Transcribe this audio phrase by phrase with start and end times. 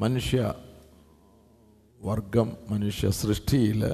[0.00, 0.54] മനുഷ്യ
[2.00, 3.84] വർഗം മനുഷ്യ സൃഷ്ടിയിൽ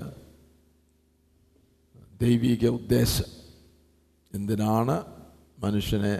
[2.21, 3.31] ദൈവിക ഉദ്ദേശം.
[4.35, 4.97] എന്തിനാണ്
[5.59, 6.15] മനുഷ്യനെ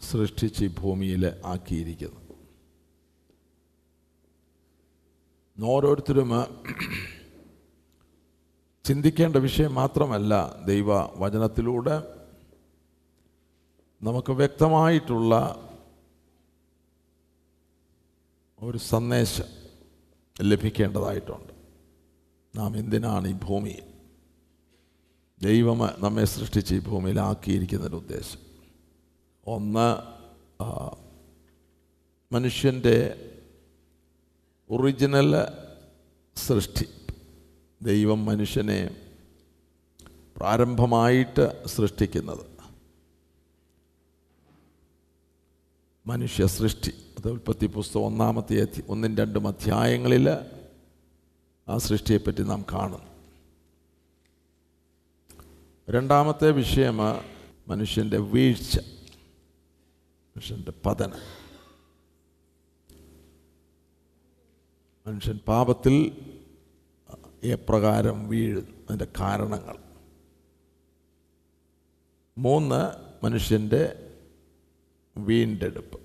[0.00, 2.20] സൃഷ്ടിച്ച് ഭൂമിയിൽ ആക്കിയിരിക്കുന്നത്?
[5.64, 6.30] ഓരോരുത്തരും
[8.84, 11.96] ചിന്തിക്കേണ്ട വിഷയം മാത്രമല്ല ദൈവ വചനത്തിലൂടെ
[14.02, 15.34] നമുക്ക് വ്യക്തമായിട്ടുള്ള
[18.62, 19.44] ഒരു സന്ദേശം
[20.42, 21.52] ലഭിക്കേണ്ടതായിട്ടുണ്ട്.
[22.58, 23.82] നാം എന്തിനാണ് ഈ ഭൂമിയിൽ
[25.42, 28.38] ദൈവം നമ്മെ സൃഷ്ടിച്ച് ഈ ഭൂമിയിലാക്കിയിരിക്കുന്നൊരു ഉദ്ദേശം.
[29.46, 29.96] ഒന്ന്
[32.34, 33.30] മനുഷ്യന്റെ
[34.70, 35.34] ഒറിജിനൽ
[36.36, 36.86] സൃഷ്ടി.
[37.82, 38.96] ദൈവം മനുഷ്യനെ
[40.36, 42.46] പ്രാരംഭമായിട്ട് സൃഷ്ടിക്കുന്നത്.
[46.06, 47.09] മനുഷ്യ സൃഷ്ടി.
[47.20, 50.28] അത് ഉൽപ്പത്തി പുസ്തകം ഒന്നാമത്തെ ഒന്നും രണ്ടും അധ്യായങ്ങളിൽ
[51.68, 53.04] ആ സൃഷ്ടിയെപ്പറ്റി നാം കാണുന്നു.
[55.90, 56.96] രണ്ടാമത്തെ വിഷയം
[57.68, 58.78] മനുഷ്യന്റെ വീഴ്ച
[60.36, 61.18] മനുഷ്യന്റെ പതനം.
[65.06, 66.22] മനുഷ്യൻ പാപത്തിൽ
[67.42, 69.76] എപ്രകാരം വീഴുന്നു അതിന്റെ കാരണങ്ങൾ.
[72.38, 72.90] മൂന്ന്
[73.24, 74.14] മനുഷ്യന്റെ
[75.18, 75.99] വീണ്ടെടുപ്പ്.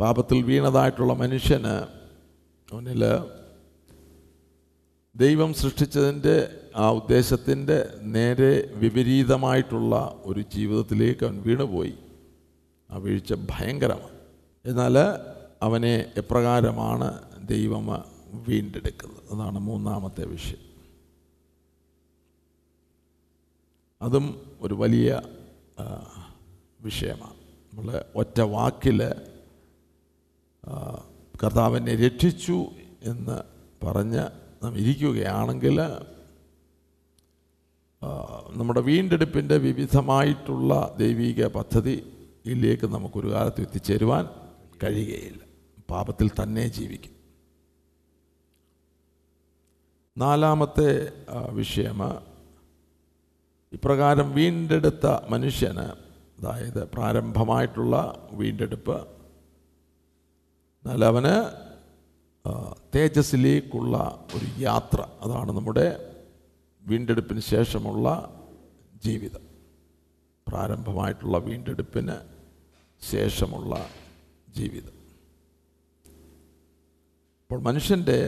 [0.00, 1.86] പാപത്തിൽ വീണതായിട്ടുള്ള മനുഷ്യന്
[2.72, 3.04] അവനിൽ
[5.16, 11.94] ദൈവം സൃഷ്ടിച്ചതിന്റെ ആ ഉദ്ദേശത്തിന്റെ നേരെ വിപരീതമായിട്ടുള്ള ഒരു ജീവിതത്തിലേക്ക് അവൻ വീണുപോയി.
[12.90, 14.18] ആ വീഴ്ച ഭയങ്കരമാണ്.
[14.64, 14.98] എന്നാൽ
[15.62, 17.86] അവനെ എപ്രകാരമാണ് ദൈവം
[18.32, 19.34] വീണ്ടെടുക്കുന്നത്?
[19.34, 20.68] അതാണ് മൂന്നാമത്തെ വിഷയം.
[24.02, 25.20] അതും ഒരു വലിയ
[26.80, 27.34] വിഷയമാണ്.
[27.72, 29.14] നമ്മൾ ഒറ്റ വാക്കിൽ
[31.42, 32.66] കർത്താവിനെ രക്ഷിച്ചു
[33.02, 33.36] എന്ന്
[33.84, 34.24] പറഞ്ഞ്
[34.64, 35.80] നാം ഇരിക്കുകയാണെങ്കിൽ
[38.56, 44.28] നമ്മുടെ വീണ്ടെടുപ്പിന്റെ വിവിധമായിട്ടുള്ള ദൈവിക പദ്ധതിയിലേക്ക് നമുക്കൊരു കാലത്ത് എത്തിച്ചേരുവാൻ
[44.84, 45.42] കഴിയുകയില്ല.
[45.90, 47.14] പാപത്തിൽ തന്നെ ജീവിക്കും.
[50.18, 51.12] നാലാമത്തെ
[51.50, 51.98] വിഷയം
[53.72, 55.86] ഇപ്രകാരം വീണ്ടെടുത്ത മനുഷ്യന്
[56.38, 59.17] അതായത് പ്രാരംഭമായിട്ടുള്ള വീണ്ടെടുപ്പ്
[60.84, 61.34] എന്നാൽ അവന്
[62.94, 63.96] തേജസ്സിലേക്കുള്ള
[64.34, 65.86] ഒരു യാത്ര അതാണ് നമ്മുടെ
[66.86, 68.08] വീണ്ടെടുപ്പിന് ശേഷമുള്ള
[69.04, 69.44] ജീവിതം.
[70.48, 72.16] പ്രാരംഭമായിട്ടുള്ള വീണ്ടെടുപ്പിന്
[73.02, 73.74] ശേഷമുള്ള
[74.48, 74.94] ജീവിതം.
[77.42, 78.18] അപ്പോൾ മനുഷ്യന്റെ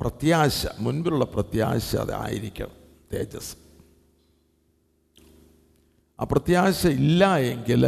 [0.00, 2.76] പ്രത്യാശ മുൻപിലുള്ള പ്രത്യാശ അതായിരിക്കണം
[3.12, 3.56] തേജസ്.
[6.20, 7.84] ആ പ്രത്യാശ ഇല്ല എങ്കിൽ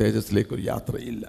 [0.00, 1.26] തേജസ്സിലേക്കൊരു യാത്രയില്ല.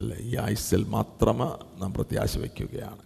[0.00, 0.14] അല്ല?
[0.14, 1.44] ഈ ആയുസ്സിൽ മാത്രമേ
[1.78, 3.02] നാം പ്രത്യാശ വയ്ക്കുകയാണ്.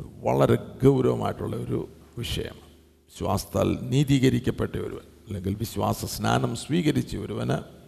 [0.00, 2.72] വളരെ ഗൗരവമായിട്ടുള്ള ഒരു വിഷയമാണ്.
[2.78, 7.82] വിശ്വാസത്താൽ നീതീകരിക്കപ്പെട്ട ഒരുവൻ അല്ലെങ്കിൽ വിശ്വാസ സ്നാനം സ്വീകരിച്ച ഒരുവന്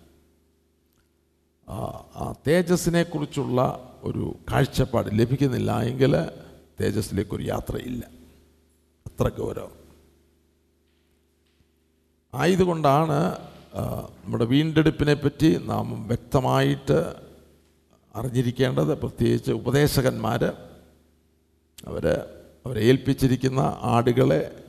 [1.71, 6.17] ആ തേജസ്സിനെക്കുറിച്ചുള്ള തേജസ്സിനെ ഒരു കാഴ്ചപ്പാട് ലഭിക്കുന്നില്ല എങ്കിൽ
[6.81, 8.09] തേജസ്സിലേക്കൊരു യാത്രയില്ല.
[9.07, 9.85] അത്ര ഗൗരവം.
[12.35, 16.99] ആയതുകൊണ്ടാണ് നമ്മുടെ വീണ്ടെടുപ്പിനെ പറ്റി നാം വ്യക്തമായിട്ട്
[18.17, 20.45] അറിഞ്ഞിരിക്കേണ്ടത് പ്രത്യേകിച്ച് ഉപദേശകന്മാർ
[21.87, 22.07] അവർ
[22.67, 24.63] അവരെ ഏൽപ്പിച്ചിരിക്കുന്ന ആടുകളെ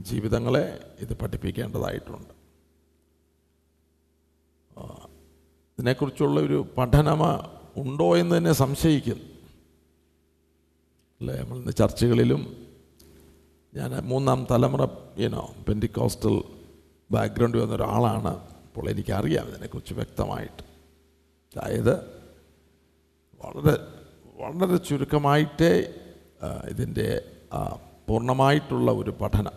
[0.00, 2.32] ജീവിതങ്ങളെ ഇത് പഠിപ്പിക്കേണ്ടതായിട്ടുണ്ട്.
[5.72, 7.22] ഇതിനെക്കുറിച്ചുള്ള ഒരു പഠനം
[7.76, 9.24] ഉണ്ടോ എന്ന് തന്നെ സംശയിക്കുന്നു
[11.20, 11.40] അല്ലേ?
[11.40, 12.66] നമ്മൾ ഇന്ന് ചർച്ചകളിലും
[13.74, 14.86] ഞാൻ മൂന്നാം തലമുറ
[15.18, 16.44] യൂനോ പെന്റിക്കോസ്റ്റൽ
[17.10, 18.49] ബാക്ക്ഗ്രൗണ്ട് വന്ന ഒരാളാണ്
[18.80, 20.62] അപ്പോൾ എനിക്കറിയാം ഇതിനെക്കുറിച്ച് വ്യക്തമായിട്ട്.
[21.54, 21.94] അതായത്
[23.40, 23.74] വളരെ
[24.40, 25.72] വളരെ ചുരുക്കമായിട്ടേ
[26.70, 27.08] ഇതിന്റെ
[28.08, 29.56] പൂർണമായിട്ടുള്ള ഒരു പഠനം.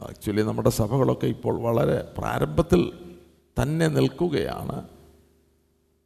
[0.00, 2.82] ആക്ച്വലി നമ്മുടെ സഭകളൊക്കെ ഇപ്പോൾ വളരെ പ്രാരംഭത്തിൽ
[3.62, 4.88] തന്നെ നിൽക്കുകയാണ്.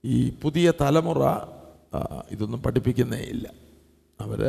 [0.04, 1.22] ഈ പുതിയ തലമുറ
[2.30, 3.52] ഇതൊന്നും പഠിപ്പിക്കുന്നേ ഇല്ല.
[4.20, 4.42] അവർ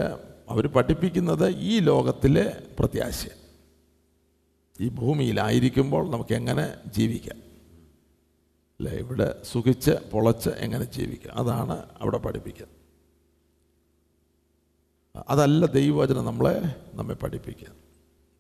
[0.50, 3.28] അവർ പഠിപ്പിക്കുന്നത് ഈ ലോകത്തിലെ പ്രത്യാശ
[4.82, 7.49] ഈ ഭൂമിയിലായിരിക്കുമ്പോൾ നമുക്ക് എങ്ങനെ ജീവിക്കാം?
[8.80, 12.80] അല്ലേ ഇവിടെ സുഖിച്ച് പൊളച്ച് എങ്ങനെ ജീവിക്കുക അതാണ് അവിടെ പഠിപ്പിക്കുന്നത്.
[15.30, 17.68] അതല്ല ദൈവവചനം നമ്മളെ നമ്മെ പഠിപ്പിക്കുക.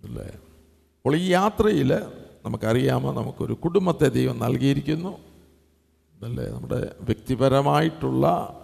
[0.03, 0.25] അല്ലേ?
[0.25, 1.94] അപ്പോൾ ഈ യാത്രയിൽ
[2.45, 5.18] നമുക്കറിയാമോ നമുക്കൊരു കുടുംബത്തെ ദൈവം നൽകിയിരിക്കുന്നു.
[6.24, 6.47] അല്ലേ?
[6.47, 8.56] നമ്മുടെ വ്യക്തിപരമായിട്ടുള്ള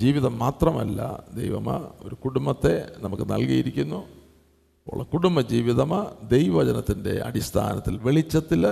[0.00, 4.06] ജീവിതം മാത്രമല്ല ദൈവം ഒരു കുടുംബത്തെ നമുക്ക് നൽകിയിരിക്കുന്നു.
[4.06, 5.90] അപ്പോൾ കുടുംബ ജീവിതം
[6.22, 8.66] ദൈവവചനത്തിന്റെ അടിസ്ഥാനത്തിൽ വെളിച്ചത്തിൽ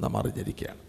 [0.00, 0.83] നാം അറിഞ്ഞിരിക്കുകയാണ്.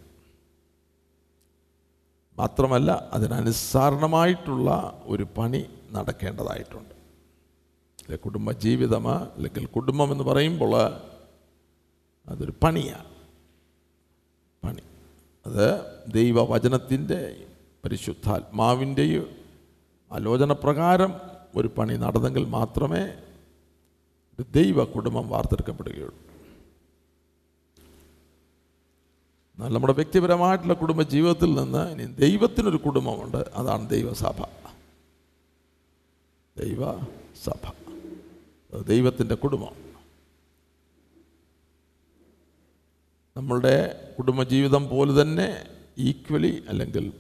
[2.37, 6.95] മാത്രമല്ല അതിനനുസരണമായിട്ടുള്ള ഒരു പണി നടക്കേണ്ടതായിട്ടുണ്ട്.
[8.01, 10.75] അല്ലെ കുടുംബ ജീവിതമാ അല്ലെങ്കിൽ കുടുംബം എന്ന് പറയുമ്പോൾ
[12.27, 13.11] അതൊരു പണിയാണ്
[14.63, 14.81] പണി.
[15.45, 17.45] അത് ദൈവവചനത്തിന്റെ
[17.85, 19.27] പരിശുദ്ധാത്മാവിന്റെയും
[20.11, 21.13] ആലോചന പ്രകാരം
[21.55, 23.13] ഒരു പണി നടന്നെങ്കിൽ മാത്രമേ
[24.51, 26.25] ദൈവ കുടുംബം വാർത്തെടുക്കപ്പെടുകയുള്ളൂ.
[29.55, 33.37] എന്നാൽ നമ്മുടെ വ്യക്തിപരമായിട്ടുള്ള കുടുംബ ജീവിതത്തിൽ നിന്ന് ഇനി ദൈവത്തിനൊരു കുടുംബമുണ്ട്.
[33.37, 34.41] അതാണ് ദൈവസഭ.
[36.57, 37.05] ദൈവസഭ.
[37.45, 39.85] സഭ ദൈവത്തിന്റെ കുടുംബം.
[43.37, 45.67] നമ്മളുടെ കുടുംബജീവിതം പോലെ തന്നെ
[45.97, 47.13] ഈക്വലി അല്ലെങ്കിൽ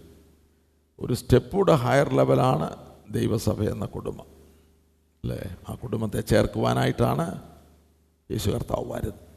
[0.99, 2.75] ഒരു സ്റ്റെപ്പൂടെ ഹയർ ലെവലാണ്
[3.09, 4.25] ദൈവസഭ എന്ന കുടുംബം.
[5.23, 5.55] അല്ലേ?
[5.69, 7.41] ആ കുടുംബത്തെ ചേർക്കുവാനായിട്ടാണ്
[8.31, 9.34] യേശു കർത്താവ് വരുന്നത്.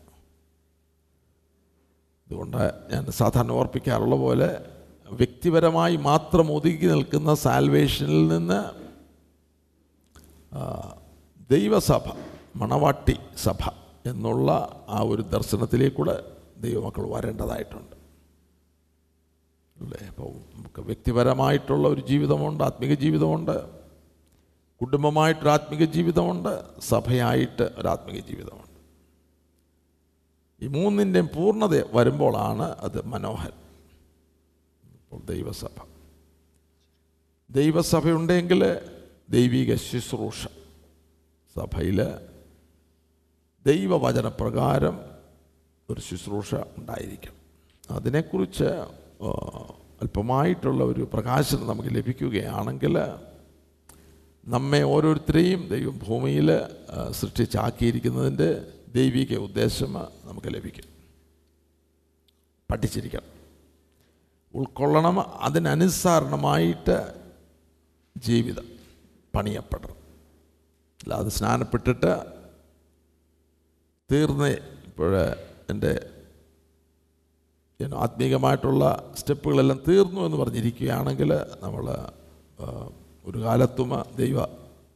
[2.28, 4.60] അതുകൊണ്ട് ഞാൻ സാധാരണ ഓർപ്പിക്കാറുള്ള പോലെ
[5.10, 8.60] വ്യക്തിപരമായി മാത്രം ഒതുക്കി നിൽക്കുന്ന സാൽവേഷനിൽ നിന്ന്
[11.50, 12.08] ദൈവസഭ
[12.56, 13.70] മണവാട്ടി സഭ
[14.06, 14.50] എന്നുള്ള
[14.88, 16.24] ആ ഒരു ദർശനത്തിലേക്കൂടെ
[16.58, 17.96] ദൈവമക്കൾ വരേണ്ടതായിട്ടുണ്ട്.
[19.76, 20.06] അല്ലേ?
[20.08, 23.78] അപ്പോൾ നമുക്ക് വ്യക്തിപരമായിട്ടുള്ള ഒരു ജീവിതമുണ്ട് ആത്മീക ജീവിതമുണ്ട്
[24.80, 28.67] കുടുംബമായിട്ടൊരു ആത്മീക ജീവിതമുണ്ട് സഭയായിട്ട് ഒരു ആത്മീക ജീവിതമുണ്ട്.
[30.62, 33.58] ഈ മൂന്നിന്റെയും പൂർണത വരുമ്പോളാണ് അത് മനോഹരം.
[34.92, 35.76] ഇപ്പോൾ ദൈവസഭ.
[37.50, 38.62] ദൈവസഭയുണ്ടെങ്കിൽ
[39.30, 40.46] ദൈവിക ശുശ്രൂഷ
[41.56, 42.00] സഭയിൽ
[43.66, 45.00] ദൈവവചനപ്രകാരം
[45.90, 47.34] ഒരു ശുശ്രൂഷ ഉണ്ടായിരിക്കണം
[47.90, 48.64] അതിനെക്കുറിച്ച്
[50.02, 52.96] അല്പമായിട്ടുള്ള ഒരു പ്രകാശനം നമുക്ക് ലഭിക്കുകയാണെങ്കിൽ
[54.48, 56.48] നമ്മെ ഓരോരുത്തരെയും ദൈവം ഭൂമിയിൽ
[57.10, 59.92] സൃഷ്ടിച്ചാക്കിയിരിക്കുന്നതിന്റെ ദൈവിക ഉദ്ദേശം
[60.24, 60.84] നമുക്ക് ലഭിക്കും.
[62.70, 63.38] പഠിച്ചിരിക്കണം.
[64.54, 67.14] ഉൾക്കൊള്ളണം അതിനനുസരണമായിട്ട്
[68.16, 68.68] ജീവിതം
[69.36, 69.94] പണിയപ്പെടണം.
[71.02, 72.38] അല്ലാതെ സ്നാനപ്പെട്ടിട്ട്
[74.12, 74.48] തീർന്ന്
[74.86, 75.26] ഇപ്പോൾ
[75.70, 76.10] എന്റെ
[77.96, 81.90] ആത്മീകമായിട്ടുള്ള സ്റ്റെപ്പുകളെല്ലാം തീർന്നു എന്ന് പറഞ്ഞിരിക്കുകയാണെങ്കിൽ നമ്മൾ
[83.24, 84.42] ഒരു കാലത്തും ദൈവ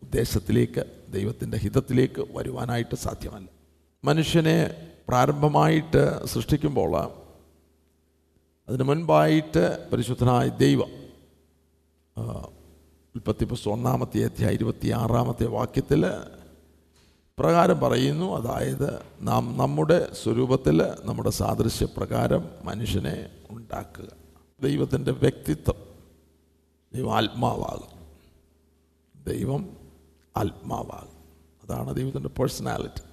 [0.03, 3.62] ഉദ്ദേശത്തിലേക്ക് ദൈവത്തിന്റെ ഹിതത്തിലേക്ക് വരുവാനായിട്ട് സാധ്യമല്ല.
[4.05, 6.95] മനുഷ്യനെ പ്രാരംഭമായിട്ട് സൃഷ്ടിക്കുമ്പോൾ
[8.69, 10.91] അതിന് മുൻപായിട്ട് പരിശുദ്ധനായ ദൈവം
[13.15, 16.07] ഉൽപ്പത്തി പുസ്തകം ഒന്നാമത്തെ അധ്യായ ഇരുപത്തി ആറാമത്തെ വാക്യത്തിൽ
[17.39, 18.37] പ്രകാരം പറയുന്നു.
[18.37, 24.09] അതായത് നാം നമ്മുടെ സ്വരൂപത്തിൽ നമ്മുടെ സാദൃശ്യപ്രകാരം മനുഷ്യനെ ഉണ്ടാക്കുക.
[24.63, 25.79] ദൈവത്തിന്റെ വ്യക്തിത്വം
[26.95, 27.93] ദൈവം ആത്മാവാകും
[29.25, 29.77] ദൈവം
[30.37, 31.17] ആത്മാവാകും
[31.65, 33.12] അതാണ് ദൈവത്തിന്റെ പേഴ്സണാലിറ്റി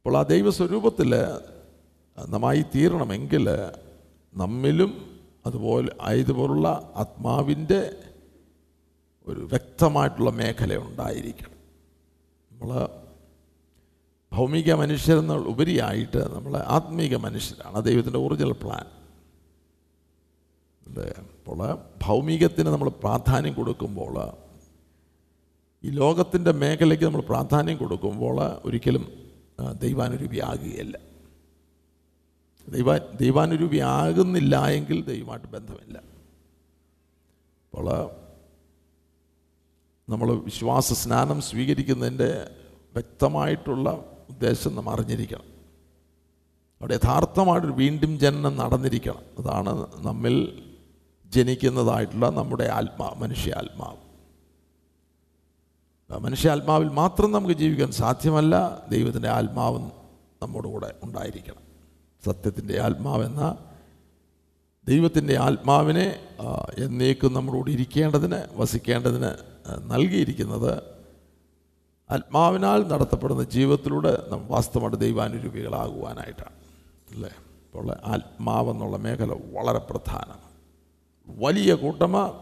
[0.00, 1.14] അപ്പോൾ ആ ദൈവസ്വരൂപത്തിൽ
[2.18, 3.48] നന്നായി തീരണമെങ്കിൽ
[4.34, 7.92] നമ്മിലും അതുപോലെ ആയതുപോലുള്ള ആത്മാവിന്റെ
[9.26, 11.56] ഒരു വ്യക്തമായിട്ടുള്ള മേഖല ഉണ്ടായിരിക്കണം.
[12.52, 12.88] നമ്മൾ
[14.32, 17.80] ഭൗമിക മനുഷ്യരെന്ന ഉപരിയായിട്ട് നമ്മൾ ആത്മീക മനുഷ്യരാണ്.
[17.80, 18.86] ദൈവത്തിന്റെ ഒറിജിനൽ പ്ലാൻ
[21.38, 24.14] അപ്പോൾ ഭൗമികത്തിന് നമ്മൾ പ്രാധാന്യം കൊടുക്കുമ്പോൾ
[25.84, 29.19] ഈ ലോകത്തിന്റെ മേഖലയ്ക്ക് നമ്മൾ പ്രാധാന്യം കൊടുക്കുമ്പോൾ ഒരിക്കലും
[29.68, 30.98] ദൈവാനുരൂപിയാകുകയില്ല
[32.68, 35.98] ദൈവ ദൈവാനുരൂപിയാകുന്നില്ല എങ്കിൽ ദൈവമായിട്ട് ബന്ധമില്ല.
[35.98, 38.10] അപ്പോൾ
[40.10, 42.50] നമ്മൾ വിശ്വാസ സ്നാനം സ്വീകരിക്കുന്നതിന്റെ
[42.92, 45.44] വ്യക്തമായിട്ടുള്ള ഉദ്ദേശം നമ്മൾ അറിഞ്ഞിരിക്കണം.
[46.80, 49.22] അവിടെ യഥാർത്ഥമായിട്ടൊരു വീണ്ടും ജനനം നടന്നിരിക്കണം.
[49.38, 50.66] അതാണ് നമ്മിൽ
[51.26, 53.96] ജനിക്കുന്നതായിട്ടുള്ള നമ്മുടെ ആത്മാവ് മനുഷ്യാത്മാവ്.
[53.96, 54.09] ആ
[56.18, 59.90] മനുഷ്യാത്മാവിൽ മാത്രം നമുക്ക് ജീവിക്കാൻ സാധ്യമല്ല ദൈവത്തിന്റെ ആത്മാവ്
[60.42, 61.62] നമ്മുടെ കൂടെ ഉണ്ടായിരിക്കണം.
[62.24, 63.56] സത്യത്തിന്റെ ആത്മാവെന്ന
[64.88, 66.18] ദൈവത്തിന്റെ ആത്മാവിനെ
[66.78, 69.30] എന്നേക്കും നമ്മളോട് ഇരിക്കേണ്ടതിന് വസിക്കേണ്ടതിന്
[69.90, 70.82] നൽകിയിരിക്കുന്നത്
[72.10, 76.56] ആത്മാവിനാൽ നടത്തപ്പെടുന്ന ജീവിതത്തിലൂടെ നാം വാസ്തവമായിട്ട് ദൈവാനുരൂപികളാകുവാനായിട്ടാണ്.
[77.14, 77.30] അല്ലേ?
[77.38, 80.50] അപ്പോൾ ആത്മാവെന്നുള്ള മേഖല വളരെ പ്രധാനമാണ്
[81.40, 82.32] വലിയ കൂട്ടമ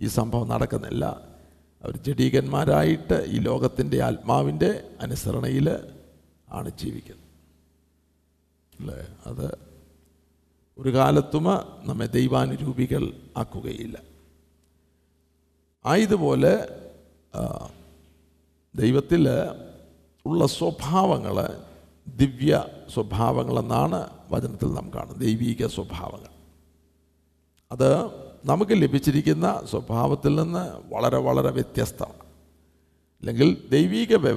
[0.00, 1.29] ഈ സംഭവം നടക്കുന്നില്ല.
[1.82, 5.70] അവർ ജഡീകന്മാരായിട്ട് ഈ ലോകത്തിന്റെ ആത്മാവിന്റെ അനുസരണയിൽ
[6.50, 7.26] ആണ് ജീവിക്കുന്നത്.
[8.80, 9.16] അല്ലേ?
[9.26, 9.58] അത്
[10.78, 11.44] ഒരു കാലത്തും
[11.84, 13.98] നമ്മെ ദൈവാനുരൂപികൾ ആക്കുകയില്ല.
[15.86, 16.68] ആയതുപോലെ
[18.74, 19.28] ദൈവത്തിൽ
[20.26, 21.64] ഉള്ള സ്വഭാവങ്ങൾ
[22.08, 25.20] ദിവ്യ സ്വഭാവങ്ങളെന്നാണ് വചനത്തിൽ നാം കാണുന്നത്.
[25.20, 26.28] ദൈവീക സ്വഭാവങ്ങൾ.
[27.72, 28.10] അത്
[28.44, 32.20] നമുക്ക് ലഭിച്ചിരിക്കുന്ന സ്വഭാവത്തിൽ നിന്ന് വളരെ വളരെ വ്യത്യസ്തമാണ്.
[33.20, 34.34] അല്ലെങ്കിൽ ദൈവീക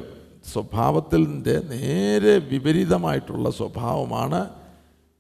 [0.54, 4.50] സ്വഭാവത്തിന്റെ നേരെ വിപരീതമായിട്ടുള്ള സ്വഭാവമാണ്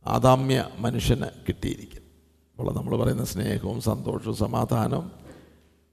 [0.08, 2.04] ആദാമ്യ മനുഷ്യന് കിട്ടിയിരിക്കുന്നത്.
[2.60, 5.12] അപ്പോൾ നമ്മൾ പറയുന്ന സ്നേഹവും സന്തോഷവും സമാധാനവും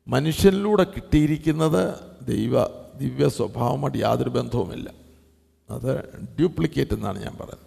[0.08, 1.94] മനുഷ്യനിലൂടെ കിട്ടിയിരിക്കുന്നത്
[2.26, 2.66] ദൈവ
[2.98, 4.90] ദിവ്യ സ്വഭാവമായിട്ട് യാതൊരു ബന്ധവുമില്ല.
[5.70, 7.66] അത് ഡ്യൂപ്ലിക്കേറ്റ് എന്നാണ് ഞാൻ പറയുന്നത്.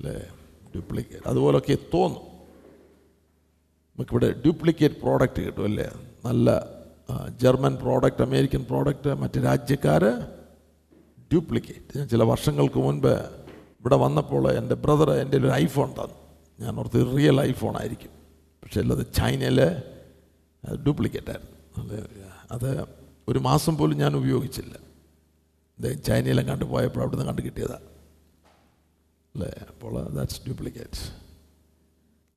[0.00, 0.28] അല്ലേ?
[0.68, 1.28] ഡ്യൂപ്ലിക്കേറ്റ്.
[1.28, 2.33] അതുപോലൊക്കെ തോന്നും.
[3.94, 5.86] നമുക്കിവിടെ ഡ്യൂപ്ലിക്കേറ്റ് പ്രോഡക്റ്റ് കിട്ടും അല്ലേ?
[6.24, 6.48] നല്ല
[7.42, 10.04] ജർമ്മൻ പ്രോഡക്റ്റ് അമേരിക്കൻ പ്രോഡക്റ്റ് മറ്റ് രാജ്യക്കാർ
[11.32, 11.98] ഡ്യൂപ്ലിക്കേറ്റ്.
[11.98, 13.14] ഞാൻ ചില വർഷങ്ങൾക്ക് മുൻപ്
[13.80, 16.16] ഇവിടെ വന്നപ്പോൾ എന്റെ ബ്രദർ എന്റെ ഒരു ഐഫോൺ തന്നു.
[16.60, 18.12] ഞാൻ ഓർത്ത് റിയൽ ഐഫോൺ ആയിരിക്കും.
[18.62, 19.68] പക്ഷേ അല്ലത് ചൈനയിലെ
[20.74, 21.52] ഡ്യൂപ്ലിക്കേറ്റ് ആയിരുന്നു.
[22.52, 22.70] അത്
[23.28, 24.74] ഒരു മാസം പോലും ഞാൻ ഉപയോഗിച്ചില്ല.
[26.08, 27.86] ചൈനയിലും കണ്ടു പോയപ്പോൾ അവിടെ നിന്ന് കണ്ടു കിട്ടിയതാണ്
[29.34, 29.50] അല്ലേ?
[29.70, 31.00] അപ്പോൾ ദാറ്റ്സ് ഡ്യൂപ്ലിക്കേറ്റ്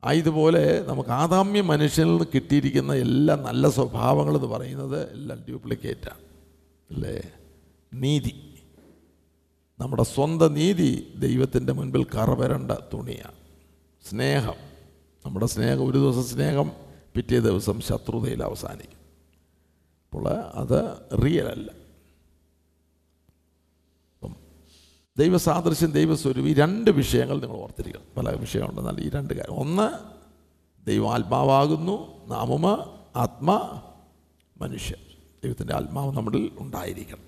[0.07, 6.17] ആയതുപോലെ നമുക്ക് ആദാമ്യ മനുഷ്യനിൽ നിന്ന് കിട്ടിയിരിക്കുന്ന എല്ലാ നല്ല സ്വഭാവങ്ങളെന്ന് പറയുന്നത് എല്ലാം ഡ്യൂപ്ലിക്കേറ്റാണ്.
[6.93, 7.21] അല്ലേ?
[7.93, 8.53] നീതി.
[9.79, 13.35] നമ്മുടെ സ്വന്തം നീതി ദൈവത്തിന്റെ മുൻപിൽ കറവരണ്ട തുണിയാണ്.
[14.09, 14.53] സ്നേഹം.
[15.25, 16.71] നമ്മുടെ സ്നേഹം ഒരു ദിവസം സ്നേഹം
[17.15, 18.97] പിറ്റേ ദിവസം ശത്രുതയിൽ അവസാനിക്കും.
[20.03, 21.71] അപ്പോൾ അത് റിയൽ അല്ല
[24.13, 24.35] അപ്പം
[25.17, 28.03] ദൈവസാദൃശ്യം ദൈവസ്വരൂപം ഈ രണ്ട് വിഷയങ്ങൾ നിങ്ങൾ ഓർത്തിരിക്കണം.
[28.17, 29.53] പല വിഷയങ്ങളുണ്ടെന്നാൽ ഈ രണ്ട് കാര്യം.
[29.53, 29.89] ഒന്ന്
[30.85, 33.81] ദൈവാത്മാവാകുന്നു നാമമ ആത്മ
[34.61, 34.99] മനുഷ്യൻ
[35.43, 37.23] ദൈവത്തിന്റെ ആത്മാവ് നമ്മളിൽ ഉണ്ടായിരിക്കണം.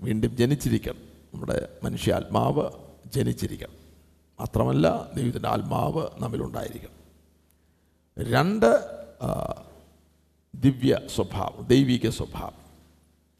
[0.00, 0.98] വീണ്ടും ജനിച്ചിരിക്കണം.
[1.34, 2.70] നമ്മുടെ മനുഷ്യ ആത്മാവ്
[3.06, 3.72] ജനിച്ചിരിക്കണം.
[4.40, 6.94] മാത്രമല്ല ദൈവത്തിന്റെ ആത്മാവ് നമ്മിലുണ്ടായിരിക്കണം
[8.18, 8.80] രണ്ട്
[10.54, 12.63] ദിവ്യ സ്വഭാവം ദൈവിക സ്വഭാവം.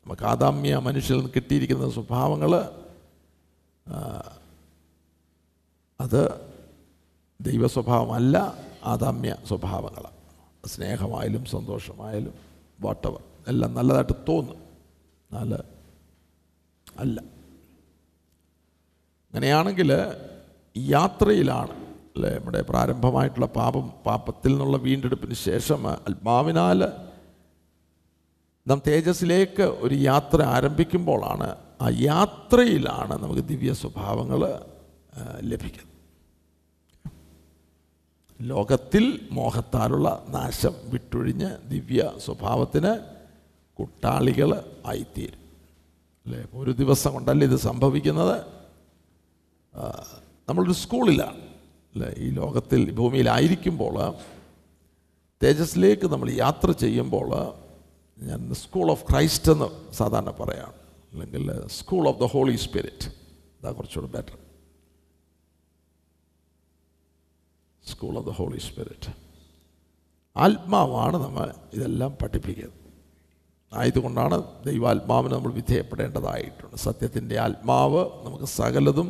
[0.06, 2.52] നമുക്ക് ആദാമ്യ മനുഷ്യരിൽ നിന്ന് കിട്ടിയിരിക്കുന്ന സ്വഭാവങ്ങൾ
[6.00, 6.40] അത്
[7.40, 8.36] ദൈവസ്വഭാവമല്ല
[8.84, 10.04] ആദാമ്യ സ്വഭാവങ്ങൾ
[10.66, 12.34] സ്നേഹമായാലും സന്തോഷമായാലും
[12.80, 14.56] വാട്ടവർ എല്ലാം നല്ലതായിട്ട് തോന്നും.
[15.30, 15.54] എന്നാൽ
[16.98, 17.20] അല്ല.
[19.28, 19.90] അങ്ങനെയാണെങ്കിൽ
[20.76, 21.74] യാത്രയിലാണ്
[22.16, 22.34] അല്ലേ?
[22.38, 27.03] നമ്മുടെ പ്രാരംഭമായിട്ടുള്ള പാപം പാപത്തിൽ നിന്നുള്ള വീണ്ടെടുപ്പിന് ശേഷം ആത്മാവിനാൽ
[28.68, 34.60] നാം തേജസ്സിലേക്ക് ഒരു യാത്ര ആരംഭിക്കുമ്പോഴാണ് ആ യാത്രയിലാണ് നമുക്ക് ദിവ്യ സ്വഭാവങ്ങൾ
[35.40, 35.94] ലഭിക്കുന്നത്.
[38.42, 43.00] ലോകത്തിൽ മോഹത്താലുള്ള നാശം വിട്ടൊഴിഞ്ഞ് ദിവ്യ സ്വഭാവത്തിന്
[43.78, 45.42] കുട്ടാളികൾ ആയിത്തീരും.
[46.26, 46.46] അല്ലേ?
[46.54, 48.44] ഒരു ദിവസം കൊണ്ടല്ല ഇത് സംഭവിക്കുന്നത്?
[50.48, 51.40] നമ്മളൊരു സ്കൂളിലാണ്.
[51.94, 52.14] അല്ലേ?
[52.18, 54.14] ഈ ലോകത്തിൽ ഭൂമിയിലായിരിക്കുമ്പോൾ
[55.42, 57.63] തേജസ്സിലേക്ക് നമ്മൾ യാത്ര ചെയ്യുമ്പോൾ
[58.18, 60.72] ഞാൻ സ്കൂൾ ഓഫ് ക്രൈസ്റ്റ് എന്ന് സാധാരണ പറയാം.
[61.12, 63.08] അല്ലെങ്കിൽ school of the Holy Spirit
[63.58, 64.36] അതാ കുറച്ചുകൂടെ better
[67.84, 69.10] school of the Holy Spirit
[70.36, 72.80] ആത്മാവാണ് നമ്മൾ ഇതെല്ലാം പഠിപ്പിക്കുന്നത്.
[73.72, 76.76] ആയതുകൊണ്ടാണ് ദൈവാത്മാവിന് നമ്മൾ വിധേയപ്പെടേണ്ടതായിട്ടുണ്ട്.
[76.76, 79.08] സത്യത്തിന്റെ ആത്മാവ് നമുക്ക് സകലതും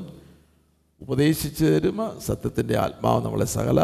[1.01, 3.81] ഉപദേശിച്ചു തരും സത്യത്തിന്റെ ആത്മാവ് നമ്മളെ സകല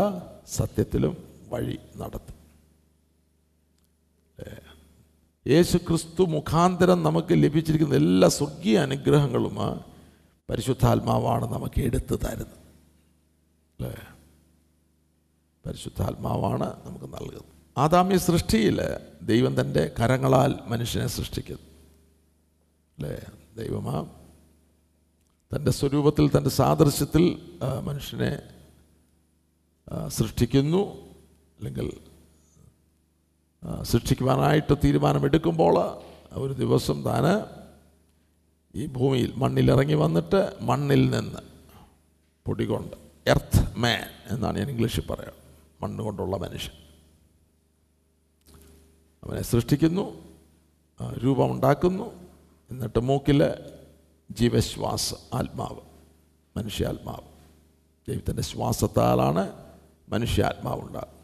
[0.48, 1.16] സത്യത്തിലും
[1.48, 2.29] വഴി നടത്തും.
[5.50, 9.56] യേശു ക്രിസ്തു മുഖാന്തരം നമുക്ക് ലഭിച്ചിരിക്കുന്ന എല്ലാ സ്വർഗീയ അനുഗ്രഹങ്ങളും
[10.50, 12.58] പരിശുദ്ധാത്മാവാണ് നമുക്ക് എടുത്തു തരുന്നത്.
[13.80, 13.94] അല്ലേ?
[15.66, 17.42] പരിശുദ്ധാത്മാവാണ് നമുക്ക് നൽകുന്നത്.
[17.78, 18.80] ആദാമ്യ സൃഷ്ടിയിൽ
[19.22, 21.62] ദൈവം തന്റെ കരങ്ങളാൽ മനുഷ്യനെ സൃഷ്ടിക്കുന്നു.
[22.98, 23.20] അല്ലേ?
[23.56, 24.06] ദൈവമാ
[25.56, 28.38] തന്റെ സ്വരൂപത്തിൽ തന്റെ സാദൃശ്യത്തിൽ മനുഷ്യനെ
[30.08, 30.96] സൃഷ്ടിക്കുന്നു.
[31.58, 32.09] അല്ലെങ്കിൽ
[33.82, 35.76] സൃഷ്ടിക്കുവാനായിട്ട് തീരുമാനമെടുക്കുമ്പോൾ
[36.32, 37.34] ഒരു ദിവസം താന്
[38.74, 41.42] ഈ ഭൂമിയിൽ മണ്ണിലിറങ്ങി വന്നിട്ട് മണ്ണിൽ നിന്ന്
[42.46, 45.32] പൊടി കൊണ്ട് എർത്ത് മാൻ എന്നാണ് ഞാൻ ഇംഗ്ലീഷിൽ പറയുക
[45.82, 46.74] മണ്ണ് കൊണ്ടുള്ള മനുഷ്യൻ.
[49.22, 50.04] അവനെ സൃഷ്ടിക്കുന്നു
[51.24, 52.06] രൂപമുണ്ടാക്കുന്നു
[52.70, 53.40] എന്നിട്ട് മൂക്കിൽ
[54.30, 55.80] ജീവശ്വാസ ആത്മാവ്
[56.56, 57.26] മനുഷ്യാത്മാവ്.
[58.08, 59.52] ദൈവത്തിന്റെ ശ്വാസത്താലാണ്
[60.08, 61.19] മനുഷ്യാത്മാവ് ഉണ്ടാകുന്നത്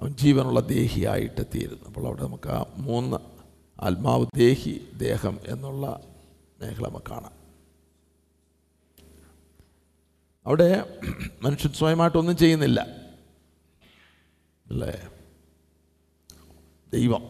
[0.00, 3.16] അവൻ ജീവനുള്ള ദേഹിയായിട്ട് തീരുന്നു അപ്പോൾ അവിടെ നമുക്ക് ആ മൂന്ന്
[3.80, 6.00] ആത്മാവ് ദേഹി ദേഹം എന്നുള്ള
[6.60, 7.32] മേഖല നമുക്ക് കാണാം.
[10.46, 11.00] അവിടെ
[11.42, 12.80] മനുഷ്യൻ സ്വയമായിട്ടൊന്നും ചെയ്യുന്നില്ല.
[14.70, 15.08] അല്ലേ?
[16.92, 17.22] ദൈവം.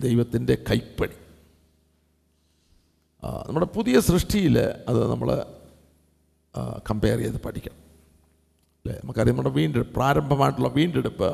[0.00, 1.14] ദൈവത്തിന്റെ കൈപ്പണി
[3.46, 5.44] നമ്മുടെ പുതിയ സൃഷ്ടിയിൽ അത് നമ്മൾ
[6.90, 7.91] കമ്പയർ ചെയ്ത് പഠിക്കണം.
[8.84, 11.28] അല്ലേ നമുക്കറിയാം നമ്മുടെ വീണ്ടെടുപ്പ് പ്രാരംഭമായിട്ടുള്ള വീണ്ടെടുപ്പ്